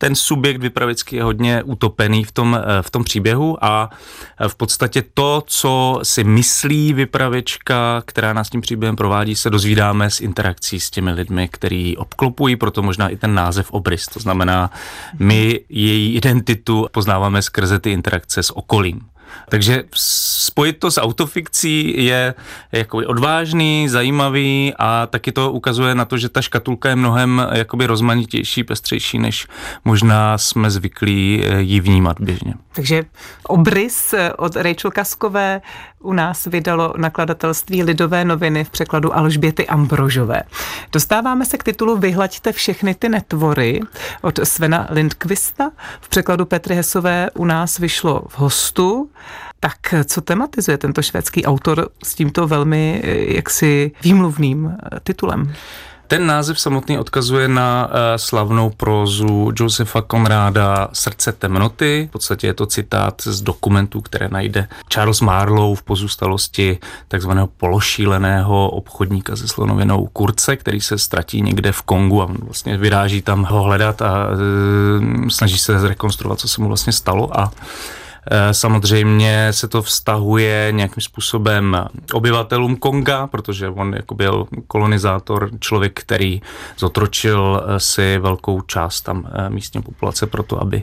ten 0.00 0.14
subjekt 0.14 0.60
vypravický 0.60 1.16
je 1.16 1.22
hodně 1.22 1.62
utopený 1.62 2.24
v 2.24 2.32
tom, 2.32 2.58
eh, 2.60 2.82
v 2.82 2.90
tom 2.90 3.04
příběhu 3.04 3.64
a 3.64 3.90
eh, 4.40 4.48
v 4.48 4.54
podstatě 4.54 5.02
to, 5.14 5.42
co 5.46 6.00
si 6.02 6.24
myslí 6.24 6.92
vypravěčka, 6.92 8.02
která 8.06 8.32
nás 8.32 8.50
tím 8.50 8.60
příběhem 8.60 8.96
provádí, 8.96 9.36
se 9.36 9.50
dozvídáme 9.50 10.10
z 10.10 10.20
interakcí 10.20 10.80
s 10.80 10.90
těmi 10.90 11.12
lidmi, 11.12 11.48
který 11.48 11.96
obklopují, 11.96 12.56
proto 12.56 12.82
možná 12.82 13.08
i 13.08 13.16
ten 13.16 13.34
název 13.34 13.72
obrys. 13.72 14.06
To 14.06 14.20
znamená, 14.20 14.70
my 15.18 15.60
její 15.68 16.14
identitu 16.14 16.86
poznáváme 16.90 17.42
skrze 17.42 17.78
ty 17.78 17.92
interakce 17.92 18.42
s 18.42 18.56
okolím. 18.56 19.09
Takže 19.48 19.84
spojit 19.94 20.78
to 20.78 20.90
s 20.90 21.00
autofikcí 21.00 22.04
je 22.04 22.34
jako 22.72 22.96
odvážný, 22.96 23.88
zajímavý 23.88 24.74
a 24.78 25.06
taky 25.06 25.32
to 25.32 25.52
ukazuje 25.52 25.94
na 25.94 26.04
to, 26.04 26.18
že 26.18 26.28
ta 26.28 26.42
škatulka 26.42 26.88
je 26.88 26.96
mnohem 26.96 27.46
jakoby 27.52 27.86
rozmanitější, 27.86 28.64
pestřejší, 28.64 29.18
než 29.18 29.46
možná 29.84 30.38
jsme 30.38 30.70
zvyklí 30.70 31.42
eh, 31.44 31.60
ji 31.60 31.80
vnímat 31.80 32.20
běžně. 32.20 32.54
Takže 32.74 33.02
obrys 33.42 34.12
eh, 34.12 34.32
od 34.32 34.56
Rachel 34.56 34.90
Kaskové 34.90 35.60
u 36.02 36.12
nás 36.12 36.46
vydalo 36.46 36.94
nakladatelství 36.96 37.82
Lidové 37.82 38.24
noviny 38.24 38.64
v 38.64 38.70
překladu 38.70 39.16
Alžběty 39.16 39.66
Ambrožové. 39.66 40.42
Dostáváme 40.92 41.44
se 41.44 41.58
k 41.58 41.64
titulu 41.64 41.96
Vyhlaďte 41.96 42.52
všechny 42.52 42.94
ty 42.94 43.08
netvory 43.08 43.80
od 44.22 44.40
Svena 44.44 44.86
Lindqvista. 44.90 45.70
V 46.00 46.08
překladu 46.08 46.46
Petry 46.46 46.74
Hesové 46.74 47.30
u 47.34 47.44
nás 47.44 47.78
vyšlo 47.78 48.22
v 48.28 48.38
hostu. 48.38 49.10
Tak 49.60 49.94
co 50.04 50.20
tematizuje 50.20 50.78
tento 50.78 51.02
švédský 51.02 51.44
autor 51.44 51.88
s 52.04 52.14
tímto 52.14 52.46
velmi 52.46 53.00
eh, 53.04 53.34
jaksi 53.34 53.92
výmluvným 54.02 54.66
eh, 54.66 55.00
titulem? 55.02 55.52
Ten 56.10 56.26
název 56.26 56.60
samotný 56.60 56.98
odkazuje 56.98 57.48
na 57.48 57.86
uh, 57.86 57.94
slavnou 58.16 58.70
prózu 58.70 59.52
Josefa 59.56 60.02
Konráda 60.02 60.88
Srdce 60.92 61.32
temnoty. 61.32 62.06
V 62.08 62.12
podstatě 62.12 62.46
je 62.46 62.54
to 62.54 62.66
citát 62.66 63.22
z 63.22 63.40
dokumentů, 63.40 64.00
které 64.00 64.28
najde 64.28 64.68
Charles 64.92 65.20
Marlowe 65.20 65.76
v 65.76 65.82
pozůstalosti 65.82 66.78
takzvaného 67.08 67.46
pološíleného 67.46 68.70
obchodníka 68.70 69.36
se 69.36 69.48
slonovinou 69.48 70.06
Kurce, 70.06 70.56
který 70.56 70.80
se 70.80 70.98
ztratí 70.98 71.42
někde 71.42 71.72
v 71.72 71.82
Kongu 71.82 72.22
a 72.22 72.26
vlastně 72.44 72.76
vyráží 72.76 73.22
tam 73.22 73.44
ho 73.44 73.62
hledat 73.62 74.02
a 74.02 74.26
uh, 74.28 75.28
snaží 75.28 75.58
se 75.58 75.78
zrekonstruovat, 75.78 76.40
co 76.40 76.48
se 76.48 76.60
mu 76.60 76.68
vlastně 76.68 76.92
stalo 76.92 77.40
a 77.40 77.52
Eh, 77.52 77.99
samozřejmě 78.52 79.48
se 79.50 79.68
to 79.68 79.82
vztahuje 79.82 80.68
nějakým 80.70 81.02
způsobem 81.02 81.76
obyvatelům 82.12 82.76
Konga, 82.76 83.26
protože 83.26 83.68
on 83.68 83.94
jako 83.94 84.14
byl 84.14 84.46
kolonizátor, 84.66 85.50
člověk, 85.60 86.00
který 86.00 86.42
zotročil 86.78 87.62
eh, 87.66 87.80
si 87.80 88.18
velkou 88.18 88.60
část 88.60 89.00
tam 89.00 89.28
eh, 89.32 89.50
místní 89.50 89.82
populace 89.82 90.26
proto, 90.26 90.62
aby 90.62 90.82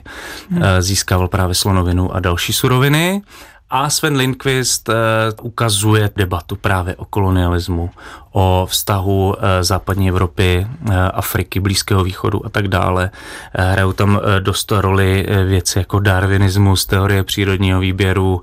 získával 0.80 1.28
právě 1.28 1.54
slonovinu 1.54 2.14
a 2.14 2.20
další 2.20 2.52
suroviny. 2.52 3.22
A 3.70 3.90
Sven 3.90 4.16
Lindqvist 4.16 4.88
uh, 4.88 4.94
ukazuje 5.42 6.10
debatu 6.16 6.56
právě 6.56 6.96
o 6.96 7.04
kolonialismu, 7.04 7.90
o 8.32 8.66
vztahu 8.70 9.28
uh, 9.28 9.34
západní 9.60 10.08
Evropy, 10.08 10.66
uh, 10.88 10.94
Afriky, 11.12 11.60
Blízkého 11.60 12.04
východu 12.04 12.46
a 12.46 12.48
tak 12.48 12.68
dále. 12.68 13.10
Hrajou 13.52 13.92
tam 13.92 14.20
dost 14.40 14.72
roli 14.72 15.26
věci 15.46 15.78
jako 15.78 15.98
darwinismus, 15.98 16.86
teorie 16.86 17.24
přírodního 17.24 17.80
výběru, 17.80 18.42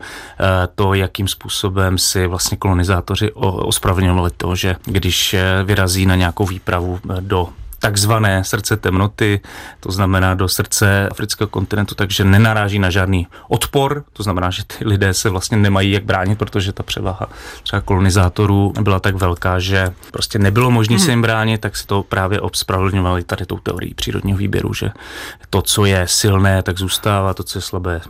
to, 0.75 0.93
jakým 0.93 1.27
způsobem 1.27 1.97
si 1.97 2.27
vlastně 2.27 2.57
kolonizátoři 2.57 3.31
ospravedlňovali 3.31 4.31
to, 4.37 4.55
že 4.55 4.75
když 4.83 5.35
vyrazí 5.63 6.05
na 6.05 6.15
nějakou 6.15 6.45
výpravu 6.45 6.99
do 7.19 7.49
takzvané 7.79 8.43
srdce 8.43 8.77
temnoty, 8.77 9.41
to 9.79 9.91
znamená 9.91 10.35
do 10.35 10.47
srdce 10.47 11.09
afrického 11.09 11.47
kontinentu, 11.47 11.95
takže 11.95 12.23
nenaráží 12.23 12.79
na 12.79 12.89
žádný 12.89 13.27
odpor, 13.47 14.03
to 14.13 14.23
znamená, 14.23 14.49
že 14.49 14.63
ty 14.63 14.75
lidé 14.85 15.13
se 15.13 15.29
vlastně 15.29 15.57
nemají 15.57 15.91
jak 15.91 16.03
bránit, 16.03 16.39
protože 16.39 16.73
ta 16.73 16.83
převaha 16.83 17.29
třeba 17.63 17.81
kolonizátorů 17.81 18.73
byla 18.81 18.99
tak 18.99 19.15
velká, 19.15 19.59
že 19.59 19.93
prostě 20.11 20.39
nebylo 20.39 20.71
možné 20.71 20.95
hmm. 20.95 21.05
se 21.05 21.11
jim 21.11 21.21
bránit, 21.21 21.61
tak 21.61 21.77
se 21.77 21.87
to 21.87 22.03
právě 22.03 22.41
obspravedlňovali 22.41 23.23
tady 23.23 23.45
tou 23.45 23.57
teorií 23.57 23.93
přírodního 23.93 24.37
výběru, 24.37 24.73
že 24.73 24.91
to, 25.49 25.61
co 25.61 25.85
je 25.85 26.07
silné, 26.07 26.63
tak 26.63 26.77
zůstává, 26.77 27.33
to, 27.33 27.43
co 27.43 27.57
je 27.57 27.61
slabé, 27.61 28.01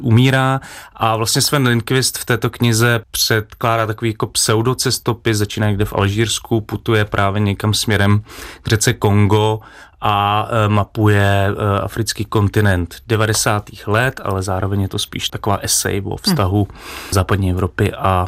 umírá. 0.00 0.60
A 0.94 1.16
vlastně 1.16 1.42
Sven 1.42 1.66
Lindqvist 1.66 2.18
v 2.18 2.24
této 2.24 2.50
knize 2.50 3.00
předkládá 3.10 3.86
takový 3.86 4.10
jako 4.10 4.26
pseudocestopis, 4.26 5.36
začíná 5.36 5.66
někde 5.66 5.84
v 5.84 5.92
Alžírsku, 5.92 6.60
putuje 6.60 7.04
právě 7.04 7.40
někam 7.40 7.74
směrem 7.74 8.22
k 8.62 8.68
řece 8.68 8.92
Kongo 9.00 9.60
a 10.00 10.48
e, 10.50 10.68
mapuje 10.68 11.48
e, 11.48 11.80
africký 11.80 12.24
kontinent 12.24 12.96
90. 13.06 13.70
let, 13.86 14.20
ale 14.24 14.42
zároveň 14.42 14.80
je 14.80 14.88
to 14.88 14.98
spíš 14.98 15.28
taková 15.28 15.56
esej 15.56 16.02
o 16.04 16.16
vztahu 16.16 16.68
hmm. 16.68 16.78
západní 17.10 17.50
Evropy 17.50 17.92
a 17.92 18.26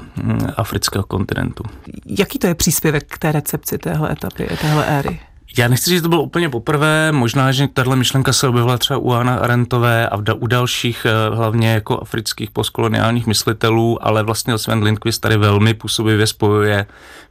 afrického 0.57 1.05
kontinentu. 1.05 1.65
Jaký 2.07 2.39
to 2.39 2.47
je 2.47 2.55
příspěvek 2.55 3.05
k 3.09 3.19
té 3.19 3.33
recepci 3.33 3.79
téhle 3.79 4.13
etapy, 4.13 4.49
téhle 4.61 4.87
éry? 4.87 5.21
Já 5.59 5.69
nechci 5.69 5.91
říct, 5.91 5.99
že 5.99 6.03
to 6.03 6.09
bylo 6.09 6.23
úplně 6.23 6.49
poprvé, 6.49 7.13
možná, 7.13 7.53
že 7.53 7.69
tahle 7.69 7.97
myšlenka 7.97 8.33
se 8.33 8.49
objevila 8.49 8.79
třeba 8.79 8.99
u 8.99 9.13
Anna 9.13 9.35
Arentové 9.35 10.09
a 10.09 10.35
u 10.35 10.47
dalších 10.47 11.07
eh, 11.07 11.35
hlavně 11.35 11.73
jako 11.73 12.01
afrických 12.01 12.51
postkoloniálních 12.51 13.27
myslitelů, 13.27 14.07
ale 14.07 14.23
vlastně 14.23 14.59
Sven 14.59 14.83
Lindqvist 14.83 15.21
tady 15.21 15.37
velmi 15.37 15.75
působivě 15.75 16.27
spojuje 16.27 16.87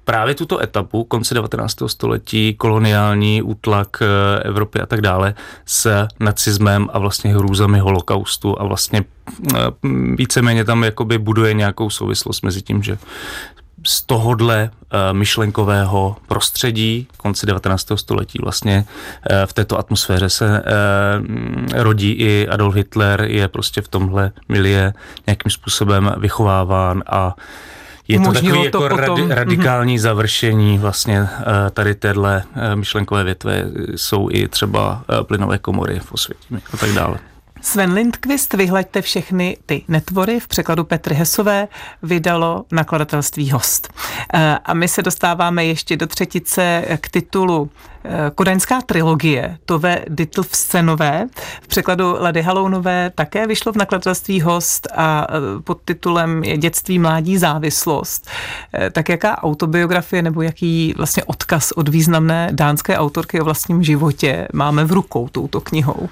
právě 0.05 0.35
tuto 0.35 0.63
etapu 0.63 1.03
konce 1.03 1.33
19. 1.33 1.75
století, 1.87 2.53
koloniální 2.53 3.41
útlak 3.41 3.87
eh, 4.01 4.43
Evropy 4.43 4.79
a 4.79 4.85
tak 4.85 5.01
dále 5.01 5.33
s 5.65 6.07
nacismem 6.19 6.89
a 6.93 6.99
vlastně 6.99 7.35
hrůzami 7.35 7.79
holokaustu 7.79 8.61
a 8.61 8.63
vlastně 8.63 9.03
eh, 9.55 9.57
víceméně 10.15 10.65
tam 10.65 10.83
jakoby 10.83 11.17
buduje 11.17 11.53
nějakou 11.53 11.89
souvislost 11.89 12.41
mezi 12.41 12.61
tím, 12.61 12.83
že 12.83 12.97
z 13.87 14.01
tohodle 14.01 14.69
uh, 14.71 15.17
myšlenkového 15.17 16.15
prostředí 16.27 17.07
konce 17.17 17.45
19. 17.45 17.87
století 17.95 18.39
vlastně 18.41 18.85
uh, 18.85 19.35
v 19.45 19.53
této 19.53 19.79
atmosféře 19.79 20.29
se 20.29 20.45
uh, 20.45 21.81
rodí 21.81 22.11
i 22.11 22.47
Adolf 22.47 22.75
Hitler, 22.75 23.21
je 23.21 23.47
prostě 23.47 23.81
v 23.81 23.87
tomhle 23.87 24.31
milie 24.49 24.93
nějakým 25.27 25.51
způsobem 25.51 26.13
vychováván 26.17 27.03
a 27.07 27.35
je 28.07 28.19
to 28.19 28.31
takový 28.31 28.51
to 28.71 28.83
jako 28.83 28.95
potom... 28.95 28.97
radi, 28.97 29.21
mhm. 29.21 29.31
radikální 29.31 29.97
mm-hmm. 29.97 30.01
završení 30.01 30.79
vlastně 30.79 31.27
tady 31.73 31.95
téhle 31.95 32.43
myšlenkové 32.75 33.23
větve 33.23 33.65
jsou 33.95 34.29
i 34.31 34.47
třeba 34.47 35.03
plynové 35.23 35.57
komory 35.57 35.99
v 35.99 36.11
Osvětimi 36.11 36.61
a 36.73 36.77
tak 36.77 36.89
dále. 36.89 37.30
Sven 37.61 37.93
Lindqvist, 37.93 38.53
vyhleďte 38.53 39.01
všechny 39.01 39.57
ty 39.65 39.83
netvory, 39.87 40.39
v 40.39 40.47
překladu 40.47 40.83
Petry 40.83 41.15
Hesové 41.15 41.67
vydalo 42.03 42.65
nakladatelství 42.71 43.51
Host. 43.51 43.93
Eh, 44.33 44.57
a 44.65 44.73
my 44.73 44.87
se 44.87 45.01
dostáváme 45.01 45.65
ještě 45.65 45.97
do 45.97 46.07
třetice 46.07 46.85
k 47.01 47.09
titulu 47.09 47.69
Kodaňská 48.35 48.81
trilogie, 48.81 49.57
Tove 49.65 50.05
Dittlfsenové, 50.07 51.27
v 51.61 51.67
překladu 51.67 52.15
Lady 52.19 52.41
Halounové 52.41 53.11
také 53.15 53.47
vyšlo 53.47 53.71
v 53.71 53.75
nakladatelství 53.75 54.41
Host 54.41 54.87
a 54.95 55.27
eh, 55.29 55.61
pod 55.61 55.81
titulem 55.85 56.43
je 56.43 56.57
Dětství, 56.57 56.99
mládí, 56.99 57.37
závislost. 57.37 58.29
Tak 58.91 59.09
jaká 59.09 59.43
autobiografie 59.43 60.21
nebo 60.21 60.41
jaký 60.41 60.93
vlastně 60.97 61.23
odkaz 61.23 61.71
od 61.71 61.89
významné 61.89 62.49
dánské 62.51 62.97
autorky 62.97 63.41
o 63.41 63.43
vlastním 63.43 63.83
životě 63.83 64.47
máme 64.53 64.85
v 64.85 64.91
rukou 64.91 65.27
touto 65.27 65.61
knihou? 65.61 66.09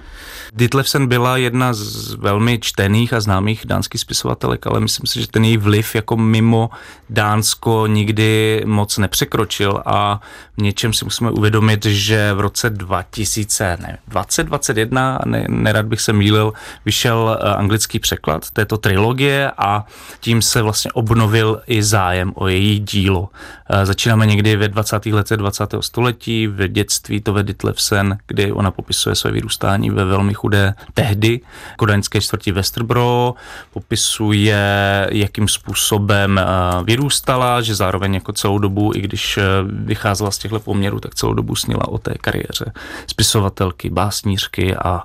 Ditlevsen 0.53 1.07
byla 1.07 1.37
jedna 1.37 1.73
z 1.73 2.13
velmi 2.13 2.59
čtených 2.61 3.13
a 3.13 3.19
známých 3.19 3.61
dánských 3.65 4.01
spisovatelek, 4.01 4.67
ale 4.67 4.79
myslím 4.79 5.07
si, 5.07 5.21
že 5.21 5.27
ten 5.27 5.45
její 5.45 5.57
vliv 5.57 5.95
jako 5.95 6.17
mimo 6.17 6.69
Dánsko 7.09 7.87
nikdy 7.87 8.61
moc 8.65 8.97
nepřekročil 8.97 9.81
a 9.85 10.21
v 10.57 10.61
něčem 10.61 10.93
si 10.93 11.05
musíme 11.05 11.31
uvědomit, 11.31 11.78
že 11.85 12.33
v 12.33 12.39
roce 12.39 12.69
2021, 12.69 15.19
ne, 15.25 15.45
nerad 15.49 15.85
bych 15.85 16.01
se 16.01 16.13
mýlil, 16.13 16.53
vyšel 16.85 17.39
eh, 17.41 17.45
anglický 17.55 17.99
překlad 17.99 18.51
této 18.51 18.77
trilogie 18.77 19.51
a 19.57 19.85
tím 20.19 20.41
se 20.41 20.61
vlastně 20.61 20.91
obnovil 20.91 21.61
i 21.67 21.83
zájem 21.83 22.31
o 22.35 22.47
její 22.47 22.79
dílo. 22.79 23.29
Eh, 23.69 23.85
začínáme 23.85 24.25
někdy 24.25 24.55
ve 24.55 24.67
20. 24.67 25.05
letech 25.05 25.37
20. 25.37 25.75
století, 25.79 26.47
v 26.47 26.67
dětství 26.67 27.21
to 27.21 27.43
Ditlevsen, 27.43 28.17
kdy 28.27 28.51
ona 28.51 28.71
popisuje 28.71 29.15
své 29.15 29.31
vyrůstání 29.31 29.89
ve 29.89 30.05
velmi 30.05 30.33
chudé 30.33 30.73
tehdy 30.93 31.39
kodaňské 31.77 32.21
čtvrti 32.21 32.51
Westerbro, 32.51 33.33
popisuje, 33.73 35.07
jakým 35.11 35.47
způsobem 35.47 36.37
eh, 36.37 36.43
vyrůstala, 36.83 37.61
že 37.61 37.75
zároveň 37.75 38.13
jako 38.13 38.33
celou 38.33 38.57
dobu, 38.57 38.91
i 38.95 39.01
když 39.01 39.39
vycházela 39.63 40.31
z 40.31 40.37
těchto 40.37 40.59
poměrů, 40.59 40.99
tak 40.99 41.15
celou 41.15 41.33
dobu 41.33 41.55
snila 41.69 41.87
o 41.87 41.97
té 41.97 42.13
kariéře 42.21 42.71
spisovatelky, 43.07 43.89
básnířky 43.89 44.75
a 44.75 45.01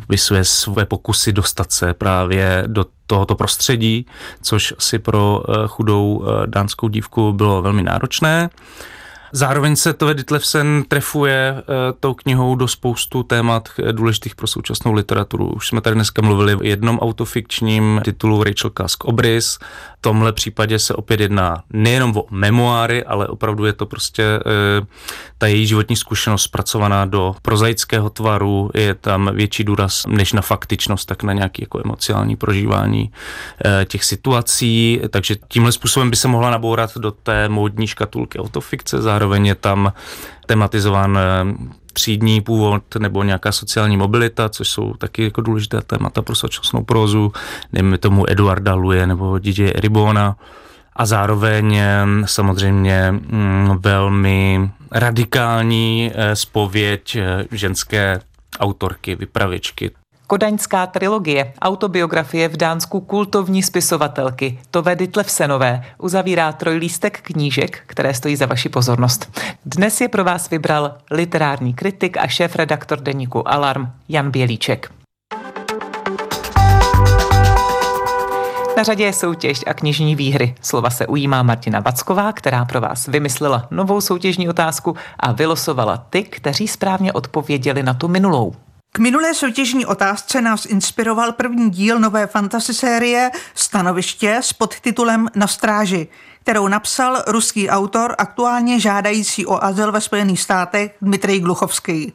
popisuje 0.00 0.44
své 0.44 0.84
pokusy 0.84 1.32
dostat 1.32 1.72
se 1.72 1.94
právě 1.94 2.64
do 2.66 2.86
tohoto 3.06 3.34
prostředí, 3.34 4.06
což 4.42 4.74
asi 4.78 4.98
pro 4.98 5.42
eh, 5.48 5.52
chudou 5.66 6.24
dánskou 6.46 6.88
dívku 6.88 7.32
bylo 7.32 7.62
velmi 7.62 7.82
náročné. 7.82 8.50
Zároveň 9.32 9.76
se 9.76 9.92
Tove 9.92 10.14
Ditlevsen 10.14 10.84
trefuje 10.88 11.54
uh, 11.54 11.74
tou 12.00 12.14
knihou 12.14 12.54
do 12.54 12.68
spoustu 12.68 13.22
témat 13.22 13.68
eh, 13.78 13.92
důležitých 13.92 14.34
pro 14.34 14.46
současnou 14.46 14.92
literaturu. 14.92 15.48
Už 15.48 15.68
jsme 15.68 15.80
tady 15.80 15.94
dneska 15.94 16.22
mluvili 16.22 16.54
o 16.54 16.62
jednom 16.62 16.98
autofikčním 16.98 18.00
titulu 18.04 18.44
Rachel 18.44 18.70
Kask 18.70 19.04
Obrys. 19.04 19.58
Tomhle 20.06 20.32
případě 20.32 20.78
se 20.78 20.94
opět 20.94 21.20
jedná 21.20 21.62
nejenom 21.72 22.16
o 22.16 22.26
memoáry, 22.30 23.04
ale 23.04 23.28
opravdu 23.28 23.64
je 23.64 23.72
to 23.72 23.86
prostě 23.86 24.22
uh, 24.38 24.86
ta 25.38 25.46
její 25.46 25.66
životní 25.66 25.96
zkušenost 25.96 26.42
zpracovaná 26.42 27.04
do 27.04 27.34
prozaického 27.42 28.10
tvaru. 28.10 28.70
Je 28.74 28.94
tam 28.94 29.30
větší 29.34 29.64
důraz 29.64 30.06
než 30.08 30.32
na 30.32 30.42
faktičnost, 30.42 31.08
tak 31.08 31.22
na 31.22 31.32
nějaké 31.32 31.62
jako 31.62 31.80
emocionální 31.84 32.36
prožívání 32.36 33.02
uh, 33.02 33.84
těch 33.84 34.04
situací. 34.04 35.00
Takže 35.10 35.36
tímhle 35.48 35.72
způsobem 35.72 36.10
by 36.10 36.16
se 36.16 36.28
mohla 36.28 36.50
nabourat 36.50 36.98
do 36.98 37.10
té 37.10 37.48
módní 37.48 37.86
škatulky 37.86 38.38
autofikce. 38.38 39.02
Zároveň 39.02 39.46
je 39.46 39.54
tam 39.54 39.92
tematizován 40.46 41.18
eh, 41.18 41.76
třídní 41.96 42.40
původ 42.40 42.82
nebo 42.98 43.22
nějaká 43.22 43.52
sociální 43.52 43.96
mobilita, 43.96 44.48
což 44.48 44.68
jsou 44.68 44.94
taky 44.94 45.22
jako 45.24 45.40
důležité 45.40 45.80
témata 45.80 46.22
pro 46.22 46.34
současnou 46.34 46.84
prózu, 46.84 47.32
dejme 47.72 47.98
tomu 47.98 48.30
Eduarda 48.30 48.74
Luje 48.74 49.06
nebo 49.06 49.38
DJ 49.38 49.72
Eribona 49.74 50.36
a 50.96 51.06
zároveň 51.06 51.76
eh, 51.76 52.04
samozřejmě 52.24 53.10
mm, 53.10 53.76
velmi 53.80 54.70
radikální 54.92 56.12
eh, 56.14 56.36
spověď 56.36 57.18
ženské 57.50 58.20
autorky, 58.60 59.14
vypravěčky. 59.14 59.90
Kodaňská 60.26 60.86
trilogie, 60.86 61.52
autobiografie 61.62 62.48
v 62.48 62.56
Dánsku 62.56 63.00
kultovní 63.00 63.62
spisovatelky 63.62 64.58
Tove 64.70 64.96
Ditlevsenové 64.96 65.84
uzavírá 65.98 66.52
trojlístek 66.52 67.20
knížek, 67.22 67.82
které 67.86 68.14
stojí 68.14 68.36
za 68.36 68.46
vaši 68.46 68.68
pozornost. 68.68 69.40
Dnes 69.64 70.00
je 70.00 70.08
pro 70.08 70.24
vás 70.24 70.50
vybral 70.50 70.94
literární 71.10 71.74
kritik 71.74 72.16
a 72.16 72.26
šéf-redaktor 72.26 73.00
deníku 73.00 73.48
Alarm 73.48 73.86
Jan 74.08 74.30
Bělíček. 74.30 74.92
Na 78.76 78.82
řadě 78.82 79.04
je 79.04 79.12
soutěž 79.12 79.64
a 79.66 79.74
knižní 79.74 80.16
výhry. 80.16 80.54
Slova 80.60 80.90
se 80.90 81.06
ujímá 81.06 81.42
Martina 81.42 81.80
Vacková, 81.80 82.32
která 82.32 82.64
pro 82.64 82.80
vás 82.80 83.06
vymyslela 83.06 83.68
novou 83.70 84.00
soutěžní 84.00 84.48
otázku 84.48 84.96
a 85.20 85.32
vylosovala 85.32 85.96
ty, 85.96 86.22
kteří 86.22 86.68
správně 86.68 87.12
odpověděli 87.12 87.82
na 87.82 87.94
tu 87.94 88.08
minulou. 88.08 88.54
K 88.96 88.98
minulé 88.98 89.34
soutěžní 89.34 89.86
otázce 89.86 90.40
nás 90.40 90.66
inspiroval 90.66 91.32
první 91.32 91.70
díl 91.70 91.98
nové 91.98 92.26
fantasy 92.26 92.74
série 92.74 93.30
Stanoviště 93.54 94.36
s 94.40 94.52
podtitulem 94.52 95.28
Na 95.34 95.46
stráži, 95.46 96.08
kterou 96.42 96.68
napsal 96.68 97.22
ruský 97.26 97.68
autor 97.68 98.14
aktuálně 98.18 98.80
žádající 98.80 99.46
o 99.46 99.64
azyl 99.64 99.92
ve 99.92 100.00
Spojených 100.00 100.40
státech 100.40 100.94
Dmitrij 101.02 101.40
Gluchovský. 101.40 102.12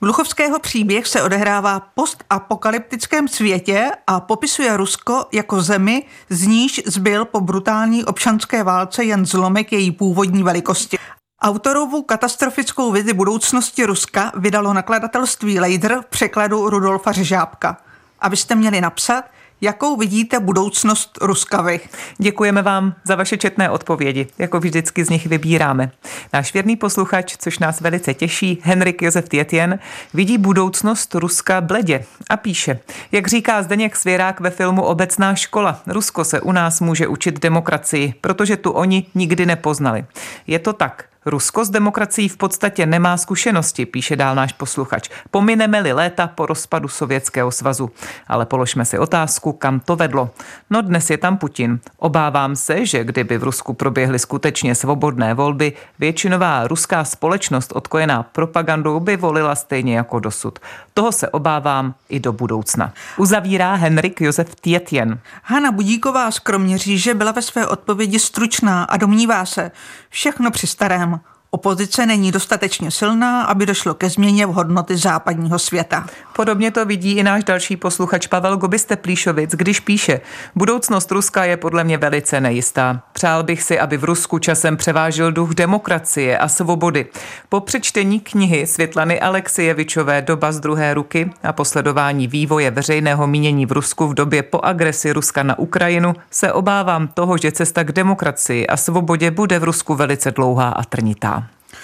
Gluchovského 0.00 0.58
příběh 0.58 1.06
se 1.06 1.22
odehrává 1.22 1.80
postapokalyptickém 1.80 3.28
světě 3.28 3.90
a 4.06 4.20
popisuje 4.20 4.76
Rusko 4.76 5.26
jako 5.32 5.62
zemi, 5.62 6.02
z 6.28 6.46
níž 6.46 6.82
zbyl 6.86 7.24
po 7.24 7.40
brutální 7.40 8.04
občanské 8.04 8.62
válce 8.62 9.04
jen 9.04 9.26
zlomek 9.26 9.72
její 9.72 9.90
původní 9.90 10.42
velikosti. 10.42 10.98
Autorovu 11.44 12.02
katastrofickou 12.02 12.92
vizi 12.92 13.12
budoucnosti 13.12 13.84
Ruska 13.84 14.32
vydalo 14.36 14.72
nakladatelství 14.72 15.60
Lejdr 15.60 16.00
v 16.00 16.06
překladu 16.06 16.70
Rudolfa 16.70 17.12
Řežábka. 17.12 17.76
Abyste 18.20 18.54
měli 18.54 18.80
napsat, 18.80 19.24
jakou 19.60 19.96
vidíte 19.96 20.40
budoucnost 20.40 21.18
Ruska 21.20 21.62
vy. 21.62 21.80
Děkujeme 22.18 22.62
vám 22.62 22.94
za 23.04 23.16
vaše 23.16 23.36
četné 23.36 23.70
odpovědi. 23.70 24.26
Jako 24.38 24.60
vždycky 24.60 25.04
z 25.04 25.10
nich 25.10 25.26
vybíráme. 25.26 25.90
Náš 26.32 26.52
věrný 26.52 26.76
posluchač, 26.76 27.36
což 27.38 27.58
nás 27.58 27.80
velice 27.80 28.14
těší, 28.14 28.58
Henrik 28.62 29.02
Josef 29.02 29.28
Tietjen, 29.28 29.78
vidí 30.14 30.38
budoucnost 30.38 31.14
Ruska 31.14 31.60
bledě 31.60 32.04
a 32.30 32.36
píše, 32.36 32.80
jak 33.12 33.28
říká 33.28 33.62
Zdeněk 33.62 33.96
Svěrák 33.96 34.40
ve 34.40 34.50
filmu 34.50 34.82
Obecná 34.82 35.34
škola, 35.34 35.80
Rusko 35.86 36.24
se 36.24 36.40
u 36.40 36.52
nás 36.52 36.80
může 36.80 37.06
učit 37.06 37.40
demokracii, 37.40 38.14
protože 38.20 38.56
tu 38.56 38.70
oni 38.70 39.06
nikdy 39.14 39.46
nepoznali. 39.46 40.04
Je 40.46 40.58
to 40.58 40.72
tak. 40.72 41.11
Rusko 41.26 41.64
s 41.64 41.70
demokracií 41.70 42.28
v 42.28 42.36
podstatě 42.36 42.86
nemá 42.86 43.16
zkušenosti, 43.16 43.86
píše 43.86 44.16
dál 44.16 44.34
náš 44.34 44.52
posluchač. 44.52 45.08
Pomineme-li 45.30 45.92
léta 45.92 46.26
po 46.26 46.46
rozpadu 46.46 46.88
Sovětského 46.88 47.50
svazu. 47.50 47.90
Ale 48.28 48.46
položme 48.46 48.84
si 48.84 48.98
otázku, 48.98 49.52
kam 49.52 49.80
to 49.80 49.96
vedlo. 49.96 50.30
No 50.70 50.82
dnes 50.82 51.10
je 51.10 51.18
tam 51.18 51.36
Putin. 51.36 51.80
Obávám 51.96 52.56
se, 52.56 52.86
že 52.86 53.04
kdyby 53.04 53.38
v 53.38 53.42
Rusku 53.42 53.72
proběhly 53.72 54.18
skutečně 54.18 54.74
svobodné 54.74 55.34
volby, 55.34 55.72
většinová 55.98 56.66
ruská 56.66 57.04
společnost 57.04 57.72
odkojená 57.72 58.22
propagandou 58.22 59.00
by 59.00 59.16
volila 59.16 59.54
stejně 59.54 59.96
jako 59.96 60.20
dosud. 60.20 60.58
Toho 60.94 61.12
se 61.12 61.28
obávám 61.28 61.94
i 62.08 62.20
do 62.20 62.32
budoucna. 62.32 62.92
Uzavírá 63.16 63.74
Henrik 63.74 64.20
Josef 64.20 64.54
Tietjen. 64.54 65.18
Hanna 65.42 65.72
Budíková 65.72 66.30
z 66.30 66.38
Kroměříže 66.38 67.14
byla 67.14 67.32
ve 67.32 67.42
své 67.42 67.66
odpovědi 67.66 68.18
stručná 68.18 68.84
a 68.84 68.96
domnívá 68.96 69.44
se, 69.44 69.70
všechno 70.10 70.50
při 70.50 70.66
starém. 70.66 71.11
Opozice 71.54 72.06
není 72.06 72.32
dostatečně 72.32 72.90
silná, 72.90 73.42
aby 73.42 73.66
došlo 73.66 73.94
ke 73.94 74.10
změně 74.10 74.46
v 74.46 74.52
hodnoty 74.52 74.96
západního 74.96 75.58
světa. 75.58 76.06
Podobně 76.36 76.70
to 76.70 76.84
vidí 76.84 77.12
i 77.12 77.22
náš 77.22 77.44
další 77.44 77.76
posluchač 77.76 78.26
Pavel 78.26 78.56
Gobiste 78.56 78.96
Plíšovic, 78.96 79.50
když 79.50 79.80
píše, 79.80 80.20
budoucnost 80.54 81.12
Ruska 81.12 81.44
je 81.44 81.56
podle 81.56 81.84
mě 81.84 81.98
velice 81.98 82.40
nejistá. 82.40 83.02
Přál 83.12 83.42
bych 83.42 83.62
si, 83.62 83.80
aby 83.80 83.96
v 83.96 84.04
Rusku 84.04 84.38
časem 84.38 84.76
převážil 84.76 85.32
duch 85.32 85.54
demokracie 85.54 86.38
a 86.38 86.48
svobody. 86.48 87.06
Po 87.48 87.60
přečtení 87.60 88.20
knihy 88.20 88.66
Světlany 88.66 89.20
Alexievičové 89.20 90.22
Doba 90.22 90.52
z 90.52 90.60
druhé 90.60 90.94
ruky 90.94 91.30
a 91.42 91.52
posledování 91.52 92.28
vývoje 92.28 92.70
veřejného 92.70 93.26
mínění 93.26 93.66
v 93.66 93.72
Rusku 93.72 94.08
v 94.08 94.14
době 94.14 94.42
po 94.42 94.60
agresi 94.62 95.12
Ruska 95.12 95.42
na 95.42 95.58
Ukrajinu 95.58 96.14
se 96.30 96.52
obávám 96.52 97.08
toho, 97.08 97.38
že 97.38 97.52
cesta 97.52 97.84
k 97.84 97.92
demokracii 97.92 98.66
a 98.66 98.76
svobodě 98.76 99.30
bude 99.30 99.58
v 99.58 99.64
Rusku 99.64 99.94
velice 99.94 100.30
dlouhá 100.30 100.68
a 100.68 100.84
trnitá. 100.84 101.41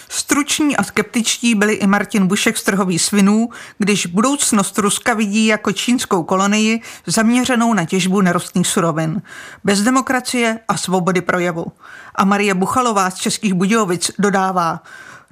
Struční 0.09 0.77
a 0.77 0.83
skeptičtí 0.85 1.55
byli 1.55 1.75
i 1.75 1.87
Martin 1.87 2.27
Bušek 2.27 2.59
z 2.59 2.63
trhových 2.63 3.03
svinů, 3.03 3.49
když 3.79 4.07
budoucnost 4.07 4.79
Ruska 4.79 5.15
vidí 5.15 5.47
jako 5.47 5.73
čínskou 5.73 6.23
kolonii 6.23 6.81
zaměřenou 7.07 7.75
na 7.75 7.85
těžbu 7.85 8.21
nerostných 8.21 8.67
surovin, 8.67 9.23
bez 9.65 9.81
demokracie 9.81 10.59
a 10.69 10.77
svobody 10.77 11.21
projevu. 11.21 11.67
A 12.15 12.25
Marie 12.25 12.55
Buchalová 12.55 13.11
z 13.11 13.15
Českých 13.15 13.55
Budějovic 13.55 14.11
dodává, 14.19 14.83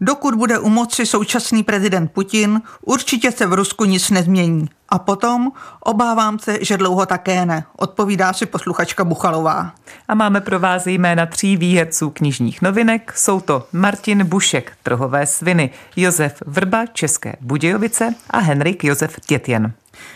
Dokud 0.01 0.35
bude 0.35 0.59
u 0.59 0.69
moci 0.69 1.07
současný 1.07 1.63
prezident 1.63 2.13
Putin, 2.13 2.63
určitě 2.83 3.33
se 3.33 3.47
v 3.47 3.53
Rusku 3.53 3.85
nic 3.85 4.11
nezmění. 4.11 4.69
A 4.89 4.99
potom 4.99 5.53
obávám 5.81 6.39
se, 6.39 6.59
že 6.65 6.77
dlouho 6.77 7.07
také 7.07 7.47
ne, 7.47 7.65
odpovídá 7.77 8.33
si 8.33 8.47
posluchačka 8.47 9.05
Buchalová. 9.05 9.73
A 10.09 10.15
máme 10.15 10.41
pro 10.41 10.61
vás 10.61 10.87
jména 10.87 11.27
tří 11.27 11.57
výherců 11.57 12.11
knižních 12.11 12.63
novinek. 12.63 13.13
Jsou 13.17 13.41
to 13.41 13.67
Martin 13.73 14.25
Bušek, 14.25 14.73
Trhové 14.83 15.27
sviny, 15.27 15.71
Josef 15.97 16.43
Vrba, 16.47 16.87
České 16.87 17.37
Budějovice 17.41 18.15
a 18.31 18.39
Henrik 18.39 18.85
Josef 18.85 19.21
Tětjen. 19.27 19.73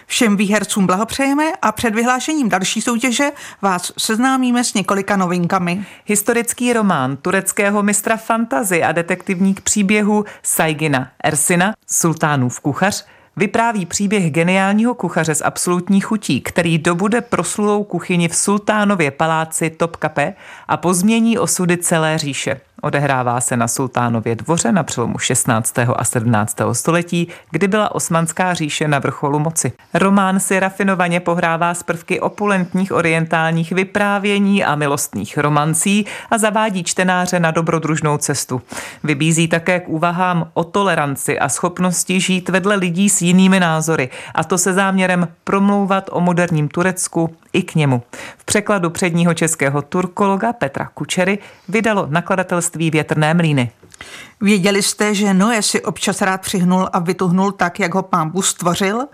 Všem 0.06 0.36
výhercům 0.36 0.86
blahopřejeme 0.86 1.44
a 1.62 1.72
před 1.72 1.94
vyhlášením 1.94 2.48
další 2.48 2.82
soutěže 2.82 3.30
vás 3.62 3.92
seznámíme 3.98 4.64
s 4.64 4.74
několika 4.74 5.16
novinkami. 5.16 5.84
Historický 6.04 6.72
román 6.72 7.16
tureckého 7.16 7.82
mistra 7.82 8.16
fantazy 8.16 8.82
a 8.82 8.92
detektivník 8.92 9.60
příběhu 9.60 10.24
Saigina 10.42 11.10
Ersina, 11.24 11.74
Sultánův 11.86 12.60
kuchař, 12.60 13.06
vypráví 13.36 13.86
příběh 13.86 14.30
geniálního 14.30 14.94
kuchaře 14.94 15.34
z 15.34 15.42
absolutní 15.42 16.00
chutí, 16.00 16.40
který 16.40 16.78
dobude 16.78 17.20
proslulou 17.20 17.84
kuchyni 17.84 18.28
v 18.28 18.36
sultánově 18.36 19.10
paláci 19.10 19.70
Topkape 19.70 20.34
a 20.68 20.76
pozmění 20.76 21.38
osudy 21.38 21.76
celé 21.76 22.18
říše. 22.18 22.60
Odehrává 22.82 23.40
se 23.40 23.56
na 23.56 23.68
Sultánově 23.68 24.36
dvoře 24.36 24.72
na 24.72 24.82
přelomu 24.82 25.18
16. 25.18 25.78
a 25.78 26.04
17. 26.04 26.56
století, 26.72 27.28
kdy 27.50 27.68
byla 27.68 27.94
osmanská 27.94 28.54
říše 28.54 28.88
na 28.88 28.98
vrcholu 28.98 29.38
moci. 29.38 29.72
Román 29.94 30.40
si 30.40 30.60
rafinovaně 30.60 31.20
pohrává 31.20 31.74
z 31.74 31.82
prvky 31.82 32.20
opulentních 32.20 32.92
orientálních 32.92 33.72
vyprávění 33.72 34.64
a 34.64 34.74
milostných 34.74 35.38
romancí 35.38 36.06
a 36.30 36.38
zavádí 36.38 36.84
čtenáře 36.84 37.40
na 37.40 37.50
dobrodružnou 37.50 38.18
cestu. 38.18 38.62
Vybízí 39.04 39.48
také 39.48 39.80
k 39.80 39.88
úvahám 39.88 40.50
o 40.54 40.64
toleranci 40.64 41.38
a 41.38 41.48
schopnosti 41.48 42.20
žít 42.20 42.48
vedle 42.48 42.76
lidí 42.76 43.08
s 43.08 43.22
jinými 43.22 43.60
názory, 43.60 44.08
a 44.34 44.44
to 44.44 44.58
se 44.58 44.72
záměrem 44.72 45.28
promlouvat 45.44 46.10
o 46.12 46.20
moderním 46.20 46.68
Turecku 46.68 47.36
i 47.52 47.62
k 47.62 47.74
němu. 47.74 48.02
V 48.38 48.44
překladu 48.44 48.90
předního 48.90 49.34
českého 49.34 49.82
turkologa 49.82 50.52
Petra 50.52 50.88
Kučery 50.94 51.38
vydalo 51.68 52.06
nakladatelství 52.10 52.90
Větrné 52.90 53.34
mlíny. 53.34 53.70
Věděli 54.40 54.82
jste, 54.82 55.14
že 55.14 55.34
Noé 55.34 55.62
si 55.62 55.82
občas 55.82 56.22
rád 56.22 56.40
přihnul 56.40 56.88
a 56.92 56.98
vytuhnul 56.98 57.52
tak, 57.52 57.80
jak 57.80 57.94
ho 57.94 58.02
pán 58.02 58.30
Bůh 58.30 58.46
stvořil? 58.46 59.06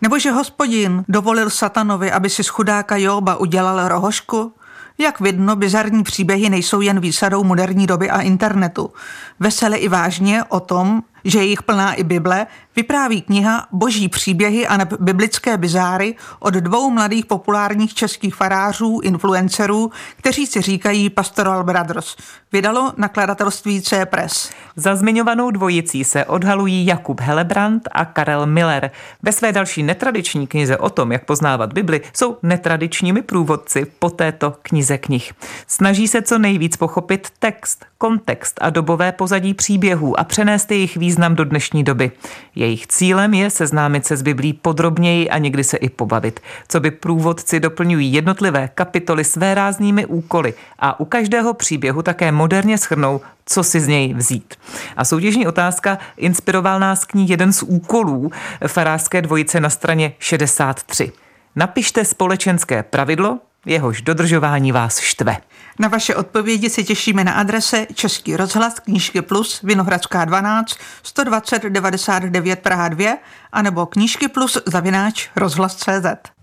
Nebo 0.00 0.18
že 0.18 0.30
hospodin 0.30 1.04
dovolil 1.08 1.50
satanovi, 1.50 2.12
aby 2.12 2.30
si 2.30 2.44
z 2.44 2.48
chudáka 2.48 2.96
Joba 2.96 3.36
udělal 3.36 3.88
rohošku? 3.88 4.52
Jak 4.98 5.20
vidno, 5.20 5.56
bizarní 5.56 6.02
příběhy 6.02 6.50
nejsou 6.50 6.80
jen 6.80 7.00
výsadou 7.00 7.44
moderní 7.44 7.86
doby 7.86 8.10
a 8.10 8.20
internetu. 8.20 8.92
Vesele 9.40 9.76
i 9.76 9.88
vážně 9.88 10.44
o 10.44 10.60
tom, 10.60 11.02
že 11.24 11.38
je 11.38 11.44
jich 11.44 11.62
plná 11.62 11.92
i 11.92 12.04
Bible, 12.04 12.46
vypráví 12.76 13.22
kniha 13.22 13.66
Boží 13.72 14.08
příběhy 14.08 14.66
a 14.66 14.78
biblické 15.00 15.58
bizáry 15.58 16.14
od 16.38 16.54
dvou 16.54 16.90
mladých 16.90 17.26
populárních 17.26 17.94
českých 17.94 18.34
farářů, 18.34 19.00
influencerů, 19.02 19.90
kteří 20.16 20.46
si 20.46 20.60
říkají 20.60 21.10
Pastoral 21.10 21.64
Brothers. 21.64 22.16
Vydalo 22.52 22.92
nakladatelství 22.96 23.82
C 23.82 24.06
Press. 24.06 24.50
Za 24.76 24.96
zmiňovanou 24.96 25.50
dvojicí 25.50 26.04
se 26.04 26.24
odhalují 26.24 26.86
Jakub 26.86 27.20
Helebrant 27.20 27.88
a 27.92 28.04
Karel 28.04 28.46
Miller. 28.46 28.90
Ve 29.22 29.32
své 29.32 29.52
další 29.52 29.82
netradiční 29.82 30.46
knize 30.46 30.76
o 30.76 30.90
tom, 30.90 31.12
jak 31.12 31.24
poznávat 31.24 31.72
Bibli, 31.72 32.00
jsou 32.12 32.36
netradičními 32.42 33.22
průvodci 33.22 33.86
po 33.98 34.10
této 34.10 34.54
knize 34.62 34.98
knih. 34.98 35.32
Snaží 35.66 36.08
se 36.08 36.22
co 36.22 36.38
nejvíc 36.38 36.76
pochopit 36.76 37.28
text, 37.38 37.84
kontext 37.98 38.58
a 38.60 38.70
dobové 38.70 39.12
pozadí 39.12 39.54
příběhů 39.54 40.20
a 40.20 40.24
přenést 40.24 40.70
jejich 40.70 40.96
význam 41.12 41.34
do 41.34 41.44
dnešní 41.44 41.84
doby. 41.84 42.10
Jejich 42.54 42.86
cílem 42.86 43.34
je 43.34 43.50
seznámit 43.50 44.06
se 44.06 44.16
s 44.16 44.22
Biblí 44.22 44.52
podrobněji 44.52 45.30
a 45.30 45.38
někdy 45.38 45.64
se 45.64 45.76
i 45.76 45.88
pobavit. 45.88 46.40
Co 46.68 46.80
by 46.80 46.90
průvodci 46.90 47.60
doplňují 47.60 48.12
jednotlivé 48.12 48.68
kapitoly 48.74 49.24
své 49.24 49.54
ráznými 49.54 50.06
úkoly 50.06 50.54
a 50.78 51.00
u 51.00 51.04
každého 51.04 51.54
příběhu 51.54 52.02
také 52.02 52.32
moderně 52.32 52.78
schrnou, 52.78 53.20
co 53.46 53.64
si 53.64 53.80
z 53.80 53.88
něj 53.88 54.14
vzít. 54.14 54.54
A 54.96 55.04
soutěžní 55.04 55.46
otázka 55.46 55.98
inspiroval 56.16 56.80
nás 56.80 57.04
k 57.04 57.14
ní 57.14 57.28
jeden 57.28 57.52
z 57.52 57.62
úkolů 57.62 58.30
farářské 58.66 59.22
dvojice 59.22 59.60
na 59.60 59.70
straně 59.70 60.12
63. 60.18 61.12
Napište 61.56 62.04
společenské 62.04 62.82
pravidlo, 62.82 63.38
jehož 63.66 64.02
dodržování 64.02 64.72
vás 64.72 64.98
štve. 64.98 65.36
Na 65.78 65.88
vaše 65.88 66.14
odpovědi 66.14 66.70
se 66.70 66.82
těšíme 66.82 67.24
na 67.24 67.32
adrese 67.32 67.86
Český 67.94 68.36
rozhlas 68.36 68.80
Knížky 68.80 69.22
Plus 69.22 69.62
Vinohradská 69.62 70.24
12 70.24 70.76
120 71.02 71.62
99 71.62 72.58
Praha 72.60 72.88
2 72.88 73.18
anebo 73.52 73.86
Knížky 73.86 74.28
Plus 74.28 74.58
zavináč 74.66 75.28
rozhlas.cz 75.36 76.41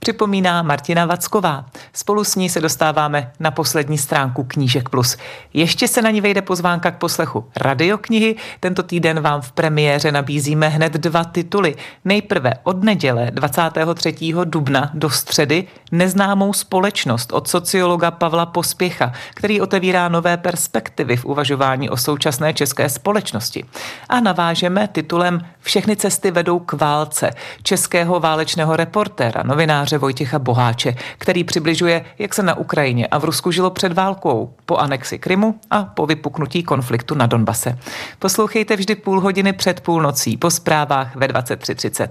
připomíná 0.00 0.62
Martina 0.62 1.06
Vacková. 1.06 1.64
Spolu 1.92 2.24
s 2.24 2.36
ní 2.36 2.48
se 2.48 2.60
dostáváme 2.60 3.32
na 3.40 3.50
poslední 3.50 3.98
stránku 3.98 4.44
Knížek 4.44 4.88
Plus. 4.88 5.16
Ještě 5.54 5.88
se 5.88 6.02
na 6.02 6.10
ní 6.10 6.20
vejde 6.20 6.42
pozvánka 6.42 6.90
k 6.90 6.98
poslechu 6.98 7.44
radioknihy. 7.56 8.36
Tento 8.60 8.82
týden 8.82 9.20
vám 9.20 9.40
v 9.40 9.52
premiéře 9.52 10.12
nabízíme 10.12 10.68
hned 10.68 10.92
dva 10.92 11.24
tituly. 11.24 11.76
Nejprve 12.04 12.54
od 12.62 12.84
neděle 12.84 13.30
23. 13.30 14.14
dubna 14.44 14.90
do 14.94 15.10
středy 15.10 15.66
Neznámou 15.92 16.52
společnost 16.52 17.32
od 17.32 17.48
sociologa 17.48 18.10
Pavla 18.10 18.46
Pospěcha, 18.46 19.12
který 19.34 19.60
otevírá 19.60 20.08
nové 20.08 20.36
perspektivy 20.36 21.16
v 21.16 21.24
uvažování 21.24 21.90
o 21.90 21.96
současné 21.96 22.54
české 22.54 22.88
společnosti. 22.88 23.64
A 24.08 24.20
navážeme 24.20 24.88
titulem 24.88 25.40
Všechny 25.62 25.96
cesty 25.96 26.30
vedou 26.30 26.58
k 26.58 26.72
válce 26.72 27.30
českého 27.62 28.20
válečného 28.20 28.76
reportéra, 28.76 29.42
novináře 29.42 29.89
novináře 29.90 29.98
Vojtěcha 29.98 30.38
Boháče, 30.38 30.94
který 31.18 31.44
přibližuje, 31.44 32.04
jak 32.18 32.34
se 32.34 32.42
na 32.42 32.54
Ukrajině 32.54 33.06
a 33.06 33.18
v 33.18 33.24
Rusku 33.24 33.50
žilo 33.50 33.70
před 33.70 33.92
válkou, 33.92 34.54
po 34.66 34.76
anexi 34.76 35.18
Krymu 35.18 35.54
a 35.70 35.84
po 35.84 36.06
vypuknutí 36.06 36.62
konfliktu 36.62 37.14
na 37.14 37.26
Donbase. 37.26 37.78
Poslouchejte 38.18 38.76
vždy 38.76 38.94
půl 38.94 39.20
hodiny 39.20 39.52
před 39.52 39.80
půlnocí 39.80 40.36
po 40.36 40.50
zprávách 40.50 41.16
ve 41.16 41.26
23.30. 41.26 42.08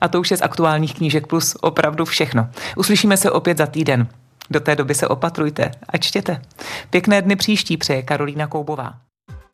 A 0.00 0.08
to 0.08 0.20
už 0.20 0.30
je 0.30 0.36
z 0.36 0.42
aktuálních 0.42 0.94
knížek 0.94 1.26
plus 1.26 1.56
opravdu 1.60 2.04
všechno. 2.04 2.48
Uslyšíme 2.76 3.16
se 3.16 3.30
opět 3.30 3.58
za 3.58 3.66
týden. 3.66 4.06
Do 4.50 4.60
té 4.60 4.76
doby 4.76 4.94
se 4.94 5.08
opatrujte 5.08 5.70
a 5.88 5.98
čtěte. 5.98 6.42
Pěkné 6.90 7.22
dny 7.22 7.36
příští 7.36 7.76
přeje 7.76 8.02
Karolína 8.02 8.46
Koubová. 8.46 9.11